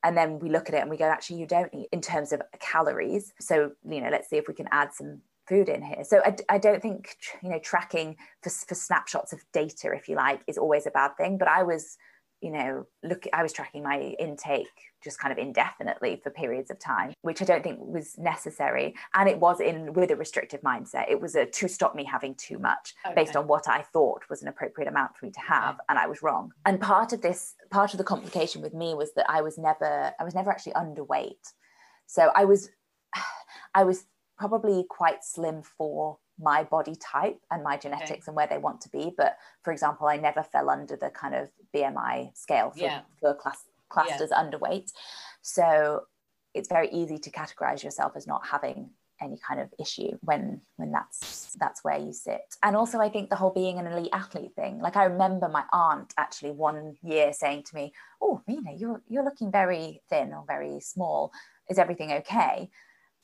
[0.04, 2.32] and then we look at it and we go actually you don't eat in terms
[2.32, 6.04] of calories so you know let's see if we can add some food in here
[6.04, 10.16] so i, I don't think you know tracking for, for snapshots of data if you
[10.16, 11.98] like is always a bad thing but i was
[12.42, 14.68] you know look i was tracking my intake
[15.04, 19.30] just kind of indefinitely for periods of time which i don't think was necessary and
[19.30, 22.60] it was in with a restrictive mindset it was a to stop me having too
[22.60, 23.16] much okay.
[23.16, 25.84] based on what i thought was an appropriate amount for me to have okay.
[25.90, 29.14] and i was wrong and part of this part of the complication with me was
[29.16, 31.54] that i was never i was never actually underweight
[32.06, 32.70] so i was
[33.76, 34.06] i was
[34.38, 38.22] probably quite slim for my body type and my genetics okay.
[38.28, 39.12] and where they want to be.
[39.16, 43.02] But for example, I never fell under the kind of BMI scale for, yeah.
[43.20, 44.24] for class, classed yeah.
[44.24, 44.92] as underweight.
[45.42, 46.04] So
[46.54, 48.90] it's very easy to categorize yourself as not having
[49.22, 53.30] any kind of issue when when that's that's where you sit and also i think
[53.30, 57.32] the whole being an elite athlete thing like i remember my aunt actually one year
[57.32, 61.32] saying to me oh Mina you're you're looking very thin or very small
[61.70, 62.70] is everything okay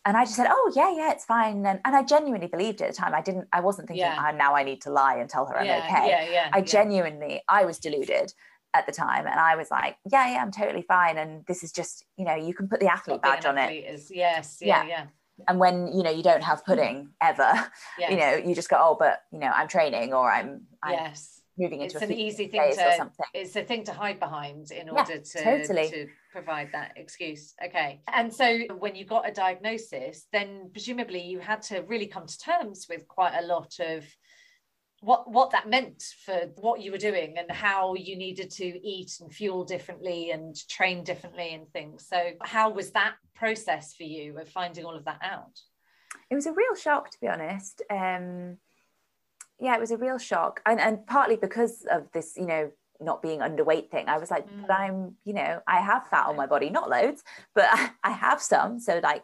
[0.05, 2.85] and I just said, "Oh yeah, yeah, it's fine." And, and I genuinely believed it
[2.85, 3.13] at the time.
[3.13, 3.47] I didn't.
[3.53, 4.31] I wasn't thinking, yeah.
[4.31, 6.63] oh, "Now I need to lie and tell her I'm okay." Yeah, yeah, I yeah.
[6.63, 8.33] genuinely, I was deluded
[8.73, 11.71] at the time, and I was like, "Yeah, yeah, I'm totally fine." And this is
[11.71, 13.71] just, you know, you can put the athlete badge on it.
[13.71, 15.05] Is, yes, yeah, yeah,
[15.47, 18.09] And when you know you don't have pudding ever, yes.
[18.11, 21.41] you know, you just go, "Oh, but you know, I'm training or I'm, I'm yes."
[21.57, 25.19] moving into it's an easy thing to it's a thing to hide behind in order
[25.19, 25.89] to, totally.
[25.89, 27.53] to provide that excuse.
[27.63, 28.01] Okay.
[28.11, 32.38] And so when you got a diagnosis then presumably you had to really come to
[32.38, 34.05] terms with quite a lot of
[35.01, 39.11] what what that meant for what you were doing and how you needed to eat
[39.19, 42.07] and fuel differently and train differently and things.
[42.07, 45.59] So how was that process for you of finding all of that out?
[46.29, 47.82] It was a real shock to be honest.
[47.89, 48.57] Um
[49.61, 50.59] yeah, it was a real shock.
[50.65, 52.71] And, and partly because of this, you know,
[53.01, 54.67] not being underweight thing, I was like, mm.
[54.67, 57.23] but I'm, you know, I have fat on my body, not loads,
[57.55, 58.79] but I, I have some.
[58.79, 59.23] So like,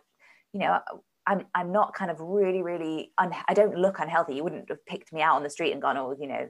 [0.54, 0.80] you know,
[1.26, 4.36] I'm, I'm not kind of really, really, un- I don't look unhealthy.
[4.36, 6.50] You wouldn't have picked me out on the street and gone, oh, you know,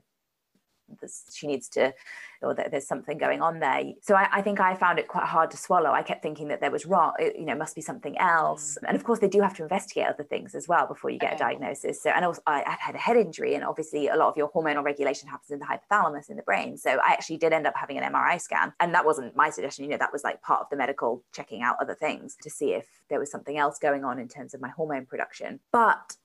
[1.02, 1.94] this, she needs to
[2.42, 3.84] or that there's something going on there.
[4.02, 5.92] So I, I, think i found it quite hard to swallow.
[5.92, 8.78] I kept thinking that there was wrong it, you know must be something else.
[8.82, 8.90] Mm.
[8.90, 11.34] and of course they do have to investigate other things as well before you get
[11.34, 11.36] okay.
[11.36, 12.02] a diagnosis.
[12.02, 14.52] So and also I, I had a head injury and obviously a lot of your
[14.52, 16.78] hormonal regulation happens in the hypothalamus in the brain.
[16.78, 18.74] So i actually did end up having an mri scan.
[18.80, 19.86] And that wasn't my suggestion.
[19.86, 22.74] You know that was like part of the medical checking out other things to see
[22.74, 25.60] if there was something else going on in terms of my hormone production.
[25.72, 26.18] But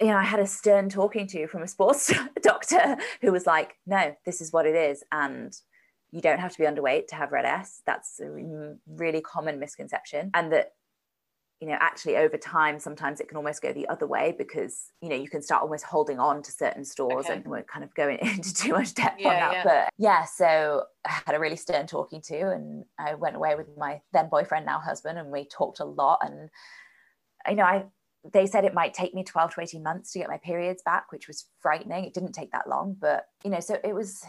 [0.00, 3.76] you know, I had a stern talking to from a sports doctor who was like,
[3.86, 5.02] no, this is what it is.
[5.10, 5.56] And
[6.10, 7.82] you don't have to be underweight to have RED-S.
[7.86, 10.30] That's a really common misconception.
[10.34, 10.72] And that,
[11.60, 15.08] you know, actually over time, sometimes it can almost go the other way because, you
[15.08, 17.34] know, you can start almost holding on to certain stores okay.
[17.34, 19.52] and we're kind of going into too much depth yeah, on that.
[19.52, 19.62] Yeah.
[19.64, 23.68] But yeah, so I had a really stern talking to and I went away with
[23.78, 26.18] my then boyfriend, now husband, and we talked a lot.
[26.22, 26.50] And,
[27.48, 27.86] you know, I
[28.32, 31.12] they said it might take me 12 to 18 months to get my periods back,
[31.12, 32.04] which was frightening.
[32.04, 34.24] It didn't take that long, but you know, so it was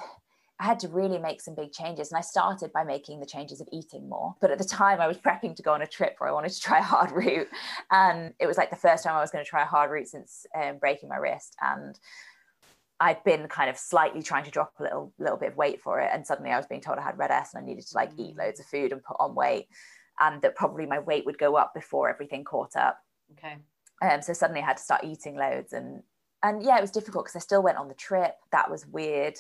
[0.59, 2.11] I had to really make some big changes.
[2.11, 4.35] And I started by making the changes of eating more.
[4.41, 6.51] But at the time, I was prepping to go on a trip where I wanted
[6.51, 7.47] to try a hard route.
[7.91, 10.07] And it was like the first time I was going to try a hard route
[10.07, 11.55] since um, breaking my wrist.
[11.61, 11.99] And
[12.99, 15.99] I'd been kind of slightly trying to drop a little little bit of weight for
[15.99, 16.09] it.
[16.11, 18.35] And suddenly I was being told I had RED-S and I needed to like eat
[18.35, 18.39] mm.
[18.39, 19.67] loads of food and put on weight.
[20.19, 22.97] And that probably my weight would go up before everything caught up.
[23.33, 23.57] Okay.
[24.01, 26.03] Um, so suddenly I had to start eating loads and
[26.43, 28.35] and yeah, it was difficult because I still went on the trip.
[28.51, 29.37] That was weird.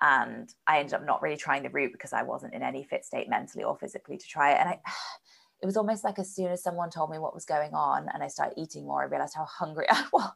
[0.00, 3.04] And I ended up not really trying the route because I wasn't in any fit
[3.04, 4.60] state mentally or physically to try it.
[4.60, 4.80] And I
[5.60, 8.22] it was almost like as soon as someone told me what was going on and
[8.22, 10.30] I started eating more, I realized how hungry I was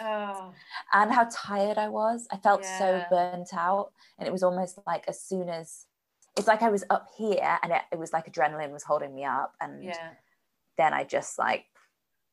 [0.00, 0.52] oh.
[0.92, 2.28] and how tired I was.
[2.30, 2.78] I felt yeah.
[2.78, 3.90] so burnt out.
[4.18, 5.86] And it was almost like as soon as
[6.36, 9.24] it's like I was up here and it, it was like adrenaline was holding me
[9.24, 9.54] up.
[9.60, 10.10] And yeah.
[10.76, 11.64] then I just like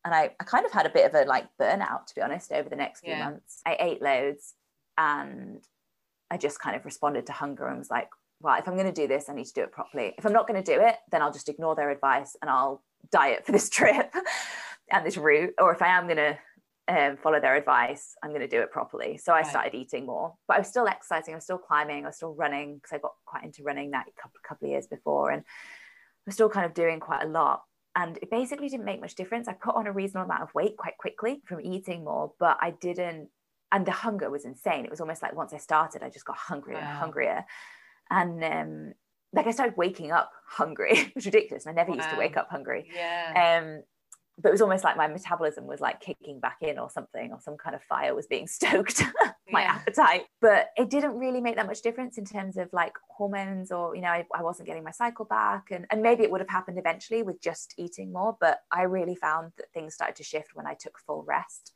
[0.06, 2.52] and I, I kind of had a bit of a like burnout to be honest
[2.52, 3.26] over the next few yeah.
[3.26, 3.62] months.
[3.66, 4.54] I ate loads
[4.98, 5.64] and
[6.32, 9.02] i just kind of responded to hunger and was like well if i'm going to
[9.02, 10.14] do this i need to do it properly.
[10.18, 12.84] If i'm not going to do it then i'll just ignore their advice and i'll
[13.12, 14.14] diet for this trip
[14.92, 15.54] and this route.
[15.60, 16.38] Or if i am going to
[16.88, 19.18] um, follow their advice i'm going to do it properly.
[19.18, 19.48] So i right.
[19.48, 22.36] started eating more but i was still exercising i was still climbing i was still
[22.36, 26.24] running because i got quite into running that couple, couple of years before and i
[26.28, 27.64] was still kind of doing quite a lot
[27.96, 29.48] and it basically didn't make much difference.
[29.48, 32.72] I put on a reasonable amount of weight quite quickly from eating more, but I
[32.72, 33.30] didn't.
[33.72, 34.86] And the hunger was insane.
[34.86, 36.90] It was almost like once I started, I just got hungrier wow.
[36.90, 37.46] and hungrier,
[38.10, 38.94] and um,
[39.34, 40.92] like I started waking up hungry.
[40.94, 41.68] it was ridiculous.
[41.68, 41.98] I never wow.
[41.98, 42.90] used to wake up hungry.
[42.94, 43.62] Yeah.
[43.64, 43.84] Um,
[44.38, 47.40] but it was almost like my metabolism was like kicking back in or something or
[47.40, 49.02] some kind of fire was being stoked.
[49.52, 49.76] My yeah.
[49.76, 50.24] appetite.
[50.42, 54.02] But it didn't really make that much difference in terms of like hormones or you
[54.02, 55.68] know I, I, wasn't getting my cycle back.
[55.72, 59.16] And, and maybe it would have happened eventually with just eating more but i really
[59.16, 61.72] found that things started to shift when i took full rest.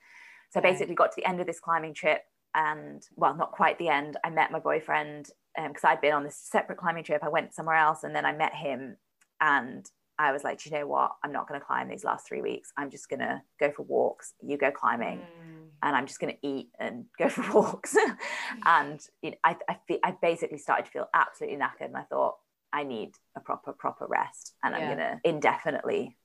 [0.49, 2.23] So I basically got to the end of this climbing trip
[2.55, 4.17] and well not quite the end.
[4.23, 7.23] I met my boyfriend because um, i'd been on this separate climbing trip.
[7.23, 8.97] I went somewhere else and then i met him
[9.39, 9.89] and
[10.19, 11.13] I was like, you know what?
[11.23, 12.73] I'm not going to climb these last three weeks.
[12.77, 14.33] I'm just going to go for walks.
[14.41, 15.67] You go climbing, mm.
[15.81, 17.95] and I'm just going to eat and go for walks.
[18.65, 22.03] and you know, I, I, fe- I basically started to feel absolutely knackered, and I
[22.03, 22.35] thought
[22.73, 24.81] I need a proper, proper rest, and yeah.
[24.81, 26.17] I'm going to indefinitely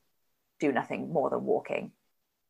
[0.59, 1.93] do nothing more than walking.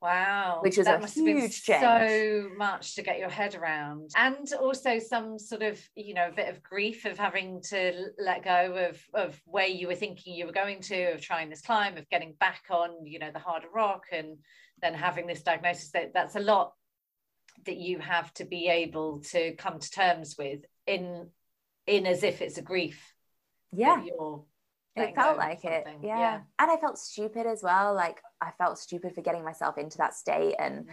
[0.05, 0.59] Wow.
[0.61, 1.81] Which was that a must have been huge change.
[1.81, 4.11] so much to get your head around.
[4.15, 8.45] And also some sort of, you know, a bit of grief of having to let
[8.45, 11.97] go of of where you were thinking you were going to, of trying this climb,
[11.97, 14.37] of getting back on, you know, the harder rock and
[14.83, 15.91] then having this diagnosis.
[15.93, 16.75] That that's a lot
[17.65, 21.31] that you have to be able to come to terms with in
[21.87, 23.15] in as if it's a grief.
[23.73, 24.05] Yeah.
[24.05, 24.45] you're
[24.97, 26.05] it felt like it something.
[26.09, 26.41] yeah.
[26.59, 30.15] and i felt stupid as well like i felt stupid for getting myself into that
[30.15, 30.91] state and Mm.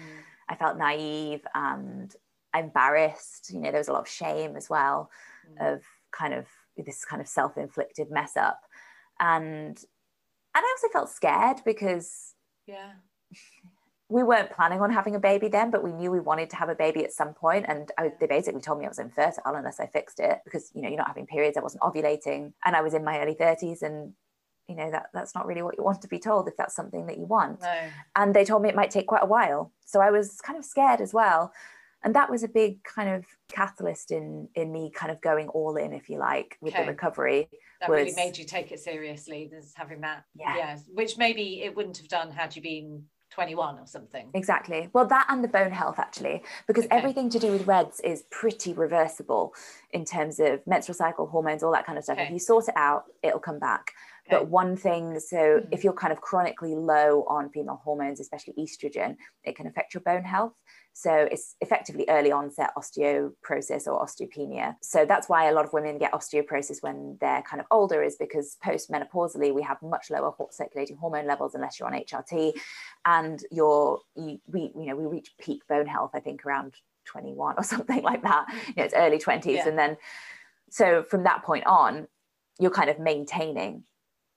[0.49, 2.15] i felt naive and
[2.55, 5.09] embarrassed you know there was a lot of shame as well
[5.49, 5.73] Mm.
[5.75, 6.47] of kind of
[6.77, 8.59] this kind of self-inflicted mess up
[9.19, 9.77] and
[10.55, 12.33] and i also felt scared because
[12.67, 12.93] yeah.
[14.11, 16.67] We weren't planning on having a baby then, but we knew we wanted to have
[16.69, 17.65] a baby at some point.
[17.67, 20.81] And I, they basically told me I was infertile unless I fixed it because, you
[20.81, 21.55] know, you're not having periods.
[21.57, 23.81] I wasn't ovulating and I was in my early 30s.
[23.81, 24.13] And,
[24.67, 27.05] you know, that that's not really what you want to be told if that's something
[27.07, 27.61] that you want.
[27.61, 27.79] No.
[28.17, 29.71] And they told me it might take quite a while.
[29.85, 31.53] So I was kind of scared as well.
[32.03, 35.77] And that was a big kind of catalyst in in me kind of going all
[35.77, 36.83] in, if you like, with Okay.
[36.83, 37.47] the recovery.
[37.79, 40.55] that really made you take it seriously this having that Yeah.
[40.57, 44.89] yes which maybe it wouldn't have done had you been 21 or something Exactly.
[44.93, 46.95] Well, that and the bone health, actually, because Okay.
[46.97, 49.53] everything to do with RED-S is pretty reversible
[49.91, 52.19] in terms of menstrual cycle, hormones, all that kind of stuff.
[52.19, 53.93] If you sort it out, it'll come back.
[54.31, 55.67] But one thing, so Hmm.
[55.71, 60.01] if you're kind of chronically low on female hormones, especially estrogen, it can affect your
[60.01, 60.53] bone health.
[60.93, 64.75] So it's effectively early onset osteoporosis or osteopenia.
[64.81, 68.15] So that's why a lot of women get osteoporosis when they're kind of older, is
[68.17, 72.53] because post-menopausally we have much lower circulating hormone levels unless you're on HRT,
[73.05, 76.73] and you're you, we you know we reach peak bone health I think around
[77.05, 78.45] 21 or something like that.
[78.67, 79.67] You know, it's early 20s, Yeah.
[79.69, 79.97] and then
[80.69, 82.07] so from that point on,
[82.59, 83.83] you're kind of maintaining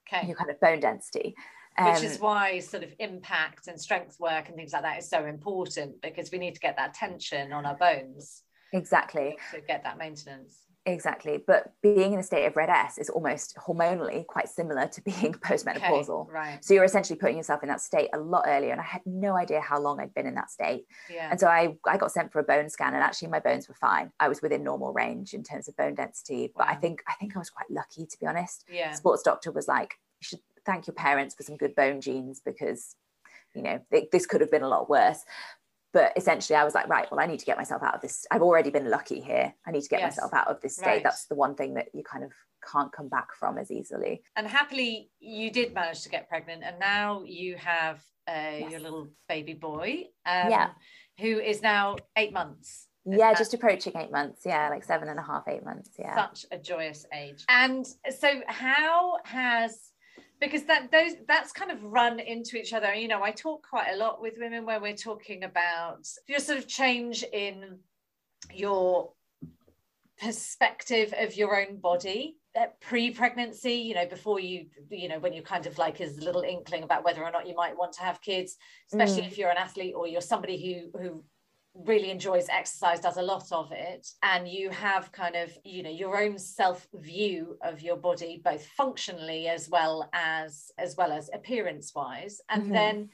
[0.07, 0.27] okay.
[0.27, 1.35] your kind of bone density.
[1.79, 5.09] which Um, is why sort of impact and strength work and things like that is
[5.09, 8.43] so important because we need to get that tension on our bones
[8.73, 11.43] exactly, to get that maintenance exactly.
[11.47, 15.55] But being in a state of RED-S is almost hormonally quite similar to being okay
[15.55, 16.31] postmenopausal.
[16.31, 19.03] right So you're essentially putting yourself in that state a lot earlier, and I had
[19.07, 20.87] no idea how long I'd been in that state.
[21.11, 23.69] yeah And so I, I got sent for a bone scan, and actually my bones
[23.69, 24.11] were fine.
[24.21, 27.37] I was within normal range in terms of bone density, but I think I think
[27.37, 28.65] I was quite lucky to be honest.
[28.69, 32.41] yeah Sports doctor was like, "You should thank your parents for some good bone genes
[32.45, 32.97] because,
[33.55, 35.25] you know, it, this could have been a lot worse."
[35.95, 38.27] But essentially, I was like, right, well, I need to get myself out of this.
[38.31, 39.55] I've already been lucky here.
[39.67, 40.17] I need to get Yes.
[40.17, 40.87] myself out of this state.
[40.87, 41.03] Right.
[41.05, 42.33] That's the one thing that you kind of
[42.71, 44.23] can't come back from as easily.
[44.37, 48.71] and happily you did manage to get pregnant and now you have uh, Yes.
[48.73, 50.71] your little baby boy um, Yeah.
[51.21, 54.41] who is now eight months Yeah, that- just approaching eight months.
[54.47, 55.91] Yeah, like seven and a half, eight months.
[55.99, 56.15] Yeah.
[56.17, 57.87] such a joyous age and
[58.19, 59.91] so how has
[60.45, 63.89] because that those that's kind of run into each other you know i talk quite
[63.93, 67.79] a lot with women where we're talking about your sort of change in
[68.53, 69.13] your
[70.21, 75.43] perspective of your own body uh, pre-pregnancy you know before you you know when you
[75.43, 78.01] kind of like is a little inkling about whether or not you might want to
[78.01, 78.57] have kids
[78.93, 79.27] especially Mm.
[79.27, 80.57] if you're an athlete or you're somebody
[80.93, 81.25] who who
[81.75, 85.91] really enjoys exercise does a lot of it and you have kind of you know
[85.91, 91.29] your own self view of your body both functionally as well as as well as
[91.35, 92.73] appearance wise and Mhm.
[92.73, 93.11] then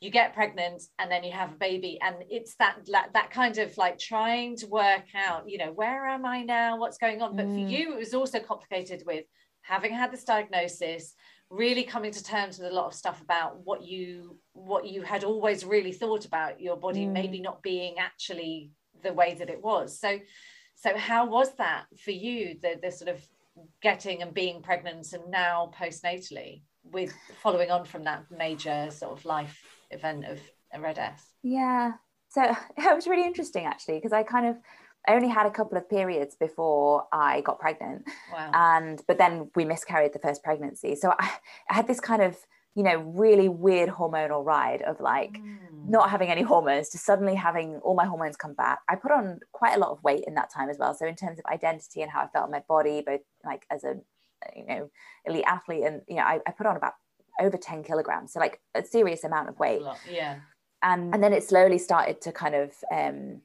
[0.00, 3.74] you get pregnant and then you have a baby and it's that that, kind of
[3.78, 7.46] like trying to work out you know where am i now what's going on but
[7.46, 7.70] for Mm.
[7.70, 9.24] you it was also complicated with
[9.62, 11.14] having had this diagnosis
[11.54, 15.22] really coming to terms with a lot of stuff about what you what you had
[15.24, 17.12] always really thought about your body Mm.
[17.12, 18.70] maybe not being actually
[19.02, 20.18] the way that it was so
[20.74, 23.18] so how was that for you the the sort of
[23.80, 26.62] getting and being pregnant and now postnatally
[26.96, 29.56] with following on from that major sort of life
[29.90, 30.38] event of
[30.72, 31.92] a RED-S Yeah.
[32.28, 32.42] So
[32.76, 34.56] it was really interesting actually because I kind of
[35.06, 39.50] I only had a couple of periods before I got pregnant wow and but then
[39.54, 40.94] we miscarried the first pregnancy.
[40.96, 41.30] So I,
[41.70, 42.36] I had this kind of,
[42.74, 45.40] you know, really weird hormonal ride of like
[45.74, 45.90] Mm.
[45.90, 48.78] not having any hormones to suddenly having all my hormones come back.
[48.88, 50.94] I put on quite a lot of weight in that time as well.
[50.94, 53.84] So in terms of identity and how I felt in my body, both like as
[53.84, 53.94] a
[54.56, 54.90] you know
[55.24, 56.94] elite athlete and you know I, I put on about
[57.40, 59.80] over 10 kilograms so like a serious amount of weight
[60.10, 60.36] yeah
[60.82, 63.40] and and then it slowly started to kind of um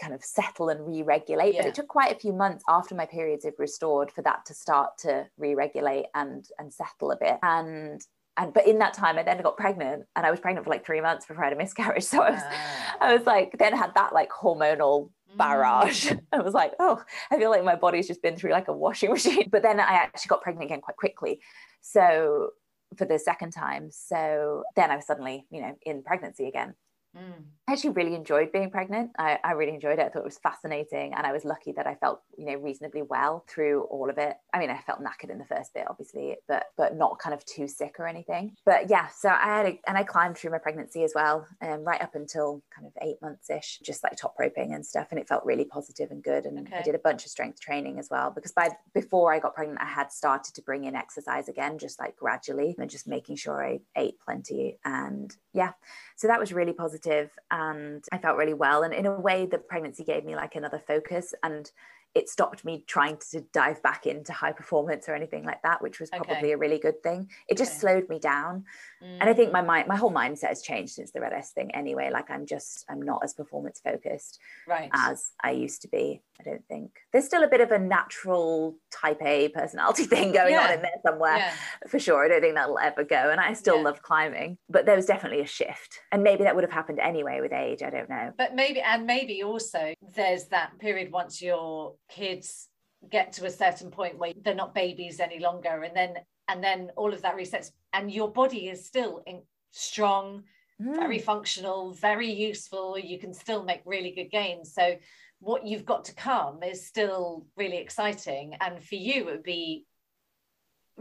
[0.00, 3.44] kind of settle and re-regulate but it took quite a few months after my periods
[3.44, 8.00] had restored for that to start to re-regulate and and settle a bit and
[8.38, 10.86] and but in that time I then got pregnant and I was pregnant for like
[10.86, 12.96] three months before I had a miscarriage so I was Ah.
[13.00, 16.08] I was like then had that like hormonal barrage.
[16.08, 16.20] Mm.
[16.32, 19.10] I was like, oh, I feel like my body's just been through like a washing
[19.12, 19.48] machine.
[19.50, 21.40] But then I actually got pregnant again quite quickly.
[21.80, 22.50] So
[22.96, 23.90] for the second time.
[23.90, 26.74] So then I was suddenly, you know, in pregnancy again.
[27.16, 27.44] Mm.
[27.68, 29.10] I actually really enjoyed being pregnant.
[29.18, 30.06] I, I really enjoyed it.
[30.06, 31.14] I thought it was fascinating.
[31.14, 34.36] And I was lucky that I felt, you know, reasonably well through all of it.
[34.52, 37.44] I mean, I felt knackered in the first bit, obviously, but but not kind of
[37.44, 38.56] too sick or anything.
[38.64, 41.84] But yeah, so I had a, and I climbed through my pregnancy as well, um,
[41.84, 45.08] right up until kind of eight months ish, just like top roping and stuff.
[45.10, 46.46] And it felt really positive and good.
[46.46, 46.78] And okay.
[46.78, 49.80] I did a bunch of strength training as well because by before I got pregnant,
[49.82, 53.64] I had started to bring in exercise again, just like gradually and just making sure
[53.64, 54.78] I ate plenty.
[54.84, 55.72] And yeah,
[56.16, 58.82] so that was really positive and I felt really well.
[58.82, 61.70] And in a way, the pregnancy gave me like another focus and
[62.14, 65.98] it stopped me trying to dive back into high performance or anything like that, which
[65.98, 66.52] was probably okay.
[66.52, 67.30] a really good thing.
[67.48, 67.78] It just okay.
[67.80, 68.64] slowed me down.
[69.02, 69.18] Mm.
[69.20, 72.10] And I think my mind, my whole mindset has changed since the RED-S thing anyway.
[72.12, 74.38] Like I'm just, I'm not as performance focused
[74.68, 74.90] right.
[74.92, 76.20] as I used to be.
[76.38, 80.54] I don't think there's still a bit of a natural type A personality thing going
[80.54, 80.66] yeah.
[80.66, 81.52] on in there somewhere yeah.
[81.88, 82.24] for sure.
[82.24, 83.30] I don't think that'll ever go.
[83.30, 83.84] And I still yeah.
[83.84, 86.00] love climbing, but there was definitely a shift.
[86.10, 87.82] And maybe that would have happened anyway with age.
[87.82, 88.32] I don't know.
[88.36, 92.68] But maybe, and maybe also there's that period once you're kids
[93.10, 95.82] get to a certain point where they're not babies any longer.
[95.82, 96.14] And then
[96.48, 97.70] and then all of that resets.
[97.92, 100.44] And your body is still in, strong
[100.80, 100.94] mm.
[100.94, 102.98] very functional very useful.
[102.98, 104.74] You can still make really good gains.
[104.74, 104.96] So
[105.40, 108.54] what you've got to come is still really exciting.
[108.60, 109.86] And for you it would be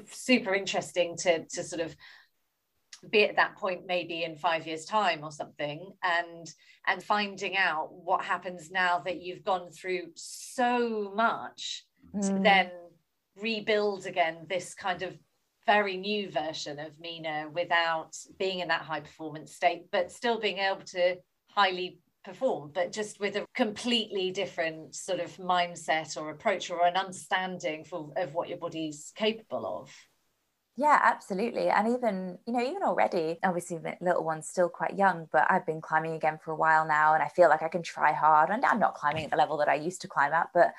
[0.10, 1.96] super interesting to to sort of
[3.10, 6.54] be at that point maybe in five years time or something and
[6.88, 11.86] and finding out what happens now that you've gone through so much
[12.16, 12.22] mm.
[12.22, 12.70] to then
[13.42, 15.18] rebuild again this kind of
[15.66, 20.60] very new version of Mina without being in that high performance state but still being
[20.60, 21.16] able to
[21.50, 26.96] highly perform but just with a completely different sort of mindset or approach or an
[26.96, 29.92] understanding for, of what your body's capable of
[30.78, 31.70] yeah, absolutely.
[31.70, 35.66] And even, you know, even already, obviously the little one's still quite young, but I've
[35.66, 38.50] been climbing again for a while now and I feel like I can try hard.
[38.50, 40.74] And I'm not climbing at the level that I used to climb at, but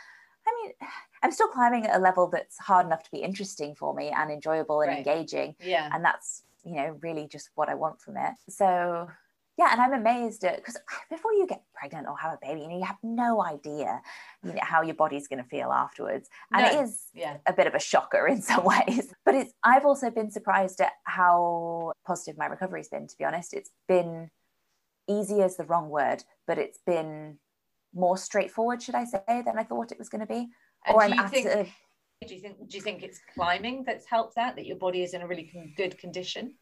[0.47, 0.73] I mean,
[1.23, 4.31] I'm still climbing at a level that's hard enough to be interesting for me and
[4.31, 4.99] enjoyable and right.
[4.99, 5.55] engaging.
[5.61, 5.89] Yeah.
[5.93, 8.35] And that's, you know, really just what I want from it.
[8.49, 9.09] So
[9.63, 10.77] yeah and i'm amazed at because
[11.11, 14.01] before you get pregnant or have a baby you know you have no idea
[14.43, 16.81] you know, how your body's going to feel afterwards and no.
[16.81, 17.37] it is yeah.
[17.47, 20.93] a bit of a shocker in some ways but it's i've also been surprised at
[21.05, 24.31] how positive my recovery's been to be honest it's been
[25.09, 27.39] easy is the wrong word but it's been
[27.95, 30.49] more straightforward should i say than i thought it was going to be
[30.87, 31.49] and or i'm think,
[32.27, 35.13] do you think do you think it's climbing that's helped that that your body is
[35.13, 36.55] in a really good condition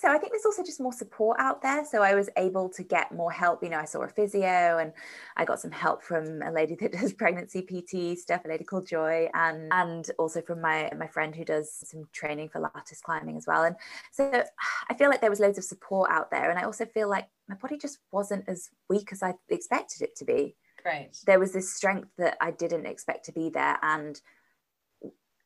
[0.00, 0.08] so.
[0.08, 1.84] I think there's also just more support out there.
[1.84, 3.62] So I was able to get more help.
[3.62, 4.92] You know, I saw a physio and
[5.36, 8.86] I got some help from a lady that does pregnancy PT stuff, a lady called
[8.86, 13.36] Joy, and and also from my my friend who does some training for Lattice Climbing
[13.36, 13.64] as well.
[13.64, 13.76] And
[14.12, 14.44] so
[14.88, 16.50] I feel like there was loads of support out there.
[16.50, 20.16] And I also feel like my body just wasn't as weak as I expected it
[20.16, 20.56] to be.
[20.84, 21.16] Right.
[21.26, 23.78] There was this strength that I didn't expect to be there.
[23.82, 24.20] And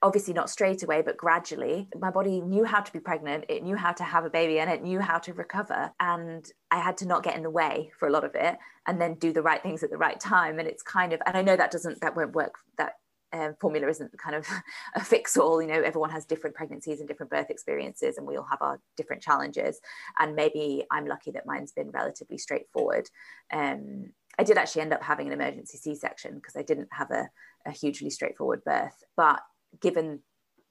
[0.04, 3.46] obviously not straight away, but gradually, my body knew how to be pregnant.
[3.48, 5.92] It knew how to have a baby and it knew how to recover.
[5.98, 9.00] And I had to not get in the way for a lot of it and
[9.00, 10.58] then do the right things at the right time.
[10.58, 12.92] And it's kind of, and I know that doesn't, that won't work, that
[13.32, 14.46] um, formula isn't kind of
[14.94, 15.62] a fix all.
[15.62, 18.80] You know, everyone has different pregnancies and different birth experiences, and we all have our
[18.98, 19.80] different challenges.
[20.18, 23.08] And maybe I'm lucky that mine's been relatively straightforward.
[23.50, 27.10] Um, I did actually end up having an emergency C section because I didn't have
[27.10, 27.30] a,
[27.64, 29.02] a hugely straightforward birth.
[29.16, 29.40] But
[29.80, 30.20] given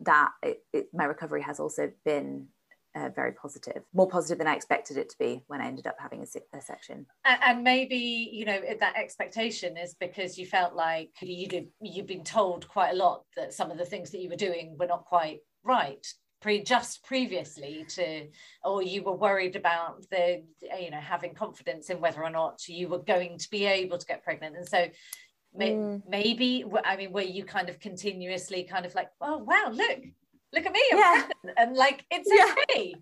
[0.01, 2.47] that it, it, my recovery has also been
[2.95, 5.95] uh, very positive, more positive than I expected it to be when I ended up
[5.99, 7.05] having a, a section.
[7.25, 12.23] And, and, maybe you know that expectation is because you felt like you you've been
[12.23, 15.05] told quite a lot that some of the things that you were doing were not
[15.05, 16.05] quite right
[16.43, 18.27] pre just previously to
[18.63, 20.43] or you were worried about the
[20.79, 24.05] you know having confidence in whether or not you were going to be able to
[24.05, 24.85] get pregnant and so
[25.59, 26.01] mm.
[26.07, 29.99] maybe i mean were you kind of continuously kind of like oh wow look
[30.53, 31.27] look at me yeah.
[31.57, 32.95] and like it's okay.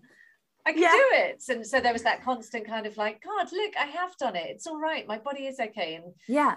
[0.64, 0.90] I can yeah.
[0.90, 1.42] do it.
[1.48, 4.46] And so there was that constant kind of like, God, look, I have done it.
[4.48, 5.06] It's all right.
[5.06, 5.96] My body is okay.
[5.96, 6.56] And yeah,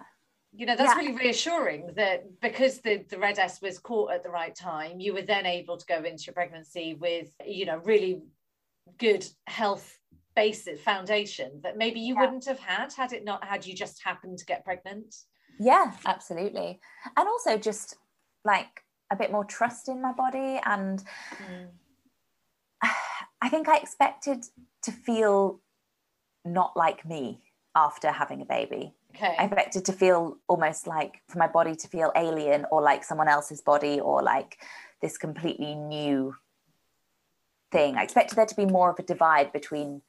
[0.54, 0.98] you know, that's yeah.
[0.98, 5.24] really reassuring that because the, the RED-S was caught at the right time, you were
[5.24, 8.22] then able to go into your pregnancy with, you know, really
[9.00, 9.98] good health
[10.36, 12.22] basis foundation that maybe you yeah.
[12.22, 15.16] wouldn't have had had it not had you just happened to get pregnant.
[15.60, 16.80] Yeah, absolutely.
[17.16, 17.98] And also just
[18.44, 20.60] like a bit more trust in my body.
[20.66, 21.04] And
[21.38, 21.68] mm.
[23.42, 24.46] I think I expected
[24.84, 25.60] to feel
[26.44, 27.42] not like me
[27.76, 28.94] after having a baby.
[29.16, 29.36] Okay.
[29.38, 33.28] I expected to feel almost like for my body to feel alien or like someone
[33.28, 34.58] else's body or like
[35.02, 36.36] this completely new
[37.72, 37.96] thing.
[37.96, 40.02] I expected there to be more of a divide between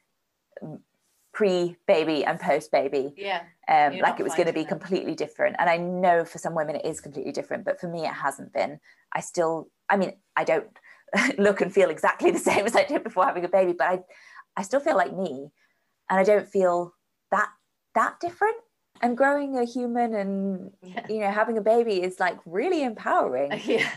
[1.37, 3.13] pre baby and post baby.
[3.15, 3.43] Yeah.
[3.69, 4.69] Um, like it was going to be that.
[4.69, 5.57] completely different.
[5.59, 8.55] And I know for some women it is completely different, but for me it hasn't
[8.55, 8.81] been.
[9.13, 10.67] I still, I mean, I don't
[11.39, 13.99] look and feel exactly the same as I did before having a baby, but I,
[14.57, 15.51] I still feel like me,
[16.09, 16.95] and I don't feel
[17.31, 17.51] that
[17.95, 18.57] that different.
[19.03, 21.05] And growing a human and yeah.
[21.11, 23.53] you know having a baby is like really empowering.
[23.67, 23.91] Yeah,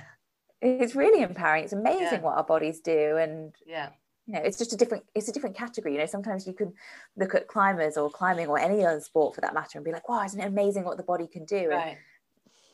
[0.61, 1.63] it's really empowering.
[1.63, 2.19] It's amazing yeah.
[2.19, 3.91] what our bodies do, and yeah,
[4.29, 5.93] you know, it's just a different it's a different category.
[5.95, 6.71] You know, sometimes you can
[7.17, 10.07] look at climbers or climbing or any other sport for that matter and be like,
[10.07, 11.69] wow, isn't it amazing what the body can do?
[11.69, 11.87] Right.
[11.87, 11.97] And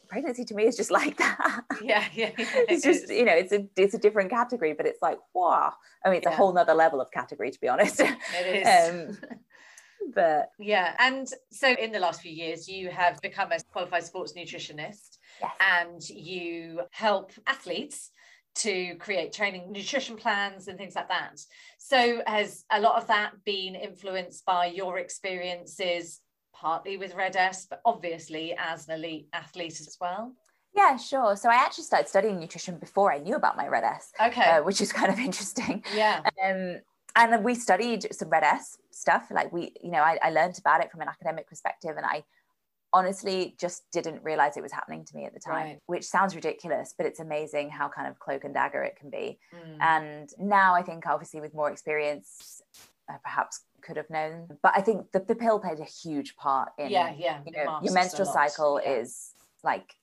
[0.10, 1.62] pregnancy to me is just like that.
[1.82, 2.32] Yeah, yeah.
[2.38, 5.72] yeah it's just, you know, it's a it's a different category, but it's like, wow.
[6.04, 6.34] I mean, it's yeah.
[6.34, 8.02] a whole nother level of category to be honest.
[8.02, 9.22] It is.
[9.22, 9.40] um,
[10.14, 14.34] but yeah, and so in the last few years, you have become a qualified sports
[14.34, 15.52] nutritionist yes.
[15.62, 18.12] and you help athletes
[18.56, 21.42] to create training nutrition plans and things like that.
[21.78, 26.22] So has a lot of that been influenced by your experiences
[26.54, 30.34] partly with RED-S, but obviously as an elite athlete as well?
[30.74, 31.36] Yeah, sure.
[31.36, 34.12] So I actually started studying nutrition before I knew about my RED-S.
[34.22, 34.42] Okay.
[34.42, 35.84] Uh, which is kind of interesting.
[35.94, 36.22] Yeah.
[36.44, 36.80] Um,
[37.16, 39.28] and we studied some RED-S stuff.
[39.32, 42.24] Like we, you know, I, I learned about it from an academic perspective, and I
[42.96, 45.80] honestly just didn't realize it was happening to me at the time, right.
[45.88, 49.38] which sounds ridiculous, but it's amazing how kind of cloak and dagger it can be.
[49.54, 49.78] Mm.
[49.82, 52.62] And now I think, obviously, with more experience,
[53.10, 54.48] I perhaps could have known.
[54.64, 57.42] But I think the, the pill played a huge part in, yeah, yeah.
[57.46, 58.94] You know, your menstrual cycle yeah.
[58.94, 59.94] is like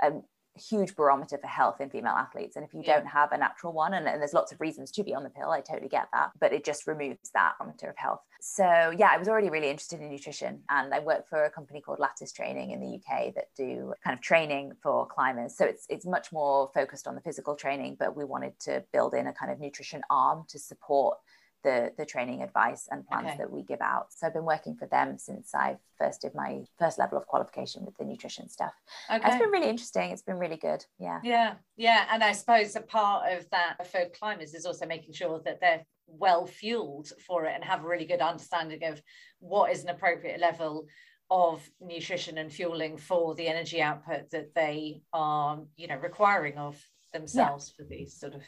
[0.00, 0.12] a
[0.56, 2.56] huge barometer for health in female athletes.
[2.56, 2.96] And if you yeah.
[2.96, 5.30] don't have a natural one, and, and, there's lots of reasons to be on the
[5.30, 8.20] pill, I totally get that, but it just removes that barometer of health.
[8.40, 11.80] So yeah, I was already really interested in nutrition and I work for a company
[11.80, 15.56] called Lattice Training in the UK that do kind of training for climbers.
[15.56, 19.14] So it's it's much more focused on the physical training, but we wanted to build
[19.14, 21.18] in a kind of nutrition arm to support
[21.62, 23.38] the the training advice and plans okay.
[23.38, 24.06] that we give out.
[24.10, 27.84] So I've been working for them since I first did my first level of qualification
[27.84, 28.72] with the nutrition stuff.
[29.10, 29.26] Okay.
[29.26, 30.10] It's been really interesting.
[30.10, 30.84] It's been really good.
[30.98, 31.20] Yeah.
[31.22, 31.54] Yeah.
[31.76, 32.06] Yeah.
[32.10, 35.84] And I suppose a part of that for climbers is also making sure that they're
[36.06, 39.00] well fueled for it and have a really good understanding of
[39.38, 40.86] what is an appropriate level
[41.30, 46.76] of nutrition and fueling for the energy output that they are, you know, requiring of
[47.12, 47.84] themselves yeah.
[47.84, 48.42] for these sort of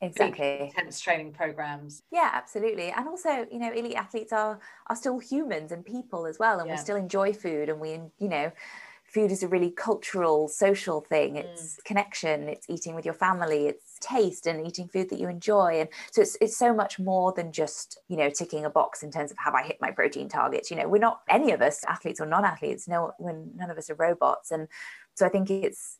[0.00, 0.72] exactly.
[0.76, 2.02] intense training programs.
[2.10, 2.90] Yeah absolutely.
[2.90, 6.68] And also you know elite athletes are are still humans and people as well and
[6.68, 6.74] yeah.
[6.74, 8.52] we still enjoy food and we you know
[9.04, 11.34] food is a really cultural social thing.
[11.34, 11.38] Mm.
[11.38, 15.80] it's connection it's eating with your family it's taste and eating food that you enjoy.
[15.80, 19.10] And so it's, it's so much more than just you know ticking a box in
[19.10, 20.70] terms of have i hit my protein targets.
[20.70, 23.90] You know we're not any of us athletes or non-athletes no when none of us
[23.90, 24.50] are robots.
[24.50, 24.68] And
[25.14, 25.98] so i think it's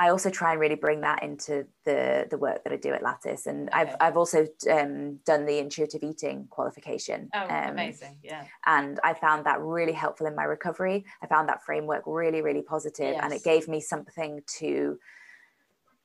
[0.00, 3.02] I also try and really bring that into the the work that I do at
[3.02, 3.78] Lattice, and okay.
[3.80, 7.28] I've I've also um, done the intuitive eating qualification.
[7.34, 8.16] Oh, um, amazing!
[8.22, 11.04] Yeah, and I found that really helpful in my recovery.
[11.22, 13.20] I found that framework really really positive, yes.
[13.22, 14.98] and it gave me something to